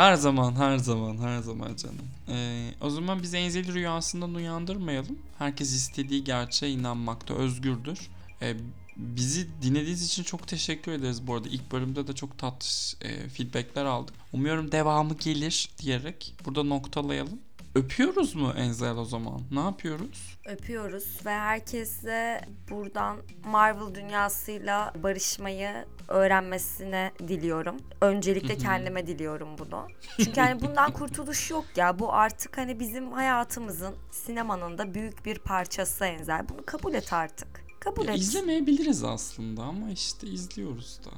Her 0.00 0.14
zaman 0.14 0.54
her 0.56 0.78
zaman 0.78 1.18
her 1.18 1.38
zaman 1.38 1.76
canım. 1.76 2.08
Ee, 2.28 2.70
o 2.80 2.90
zaman 2.90 3.22
biz 3.22 3.34
Enzeli 3.34 3.74
rüyasından 3.74 4.34
uyandırmayalım. 4.34 5.18
Herkes 5.38 5.72
istediği 5.72 6.24
gerçeğe 6.24 6.72
inanmakta 6.72 7.34
özgürdür. 7.34 8.10
Ee, 8.42 8.56
bizi 8.96 9.48
dinlediğiniz 9.62 10.06
için 10.06 10.22
çok 10.22 10.48
teşekkür 10.48 10.92
ederiz 10.92 11.26
bu 11.26 11.34
arada. 11.34 11.48
İlk 11.48 11.72
bölümde 11.72 12.06
de 12.06 12.12
çok 12.12 12.38
tatlı 12.38 12.66
e, 13.08 13.28
feedbackler 13.28 13.84
aldık. 13.84 14.14
Umuyorum 14.32 14.72
devamı 14.72 15.14
gelir 15.14 15.68
diyerek 15.78 16.34
burada 16.44 16.62
noktalayalım. 16.62 17.38
Öpüyoruz 17.74 18.34
mu 18.34 18.52
Enzel 18.56 18.96
o 18.96 19.04
zaman? 19.04 19.40
Ne 19.50 19.60
yapıyoruz? 19.60 20.38
Öpüyoruz 20.46 21.26
ve 21.26 21.30
herkese 21.30 22.40
buradan 22.70 23.16
Marvel 23.44 23.94
dünyasıyla 23.94 24.92
barışmayı 25.02 25.84
öğrenmesine 26.08 27.12
diliyorum. 27.28 27.76
Öncelikle 28.00 28.56
kendime 28.58 29.06
diliyorum 29.06 29.48
bunu. 29.58 29.86
Çünkü 30.16 30.40
hani 30.40 30.60
bundan 30.62 30.92
kurtuluş 30.92 31.50
yok 31.50 31.64
ya. 31.76 31.98
Bu 31.98 32.12
artık 32.12 32.58
hani 32.58 32.80
bizim 32.80 33.12
hayatımızın 33.12 33.94
sinemanın 34.10 34.78
da 34.78 34.94
büyük 34.94 35.24
bir 35.26 35.38
parçası 35.38 36.04
Enzel. 36.04 36.48
Bunu 36.48 36.66
kabul 36.66 36.94
et 36.94 37.12
artık. 37.12 37.64
Kabul 37.80 38.04
Ya 38.04 38.12
et. 38.12 38.18
izlemeyebiliriz 38.18 39.04
aslında 39.04 39.62
ama 39.62 39.90
işte 39.90 40.26
izliyoruz 40.26 41.00
da. 41.04 41.10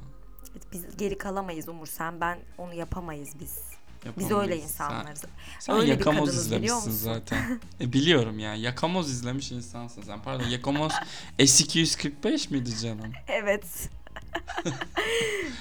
Biz 0.73 0.97
geri 0.97 1.17
kalamayız 1.17 1.67
Umur 1.69 1.87
sen 1.87 2.21
ben 2.21 2.39
onu 2.57 2.73
yapamayız 2.73 3.29
biz. 3.39 3.72
Biz 4.19 4.31
öyle 4.31 4.57
insanlarız. 4.57 5.19
Sen, 5.19 5.29
sen 5.59 5.75
Öyle 5.75 5.85
bir 5.85 5.89
Yakamoz 5.91 6.35
izlemişsin 6.35 6.91
zaten. 6.91 7.59
e, 7.81 7.93
biliyorum 7.93 8.39
ya. 8.39 8.55
Yakamoz 8.55 9.11
izlemiş 9.11 9.51
insansın 9.51 10.01
sen. 10.01 10.21
Pardon 10.21 10.47
Yakamoz 10.47 10.91
S245 11.39 12.49
miydi 12.53 12.77
canım? 12.81 13.11
Evet. 13.27 13.65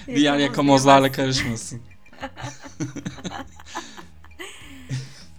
Diğer 0.07 0.17
Yakamoz 0.23 0.41
yakamozlarla 0.43 1.13
karışmasın. 1.13 1.83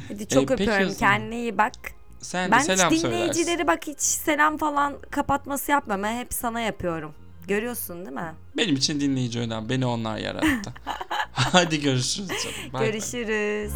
Hadi 0.07 0.27
çok 0.27 0.51
E, 0.51 0.55
peki 0.55 0.71
o 0.71 0.73
öpüyorum. 0.73 0.95
Kendine 0.95 1.39
iyi 1.39 1.57
bak. 1.57 1.73
Sen 2.21 2.51
Ben 2.51 2.59
de 2.59 2.63
selam 2.63 2.91
hiç 2.91 3.01
söylersin. 3.01 3.31
dinleyicileri 3.31 3.67
bak 3.67 3.87
hiç 3.87 3.99
selam 3.99 4.57
falan 4.57 4.93
kapatması. 5.11 5.71
Ben 5.89 6.17
hep 6.17 6.33
sana 6.33 6.59
yapıyorum. 6.59 7.13
Görüyorsun 7.47 8.05
değil 8.05 8.15
mi? 8.15 8.33
Benim 8.57 8.75
için 8.75 8.99
dinleyici 8.99 9.39
önemli. 9.39 9.69
Beni 9.69 9.85
onlar 9.85 10.17
yarattı. 10.17 10.73
Hadi 11.31 11.81
görüşürüz 11.81 12.27
canım. 12.29 12.73
Bay. 12.73 12.91
Görüşürüz. 12.91 13.73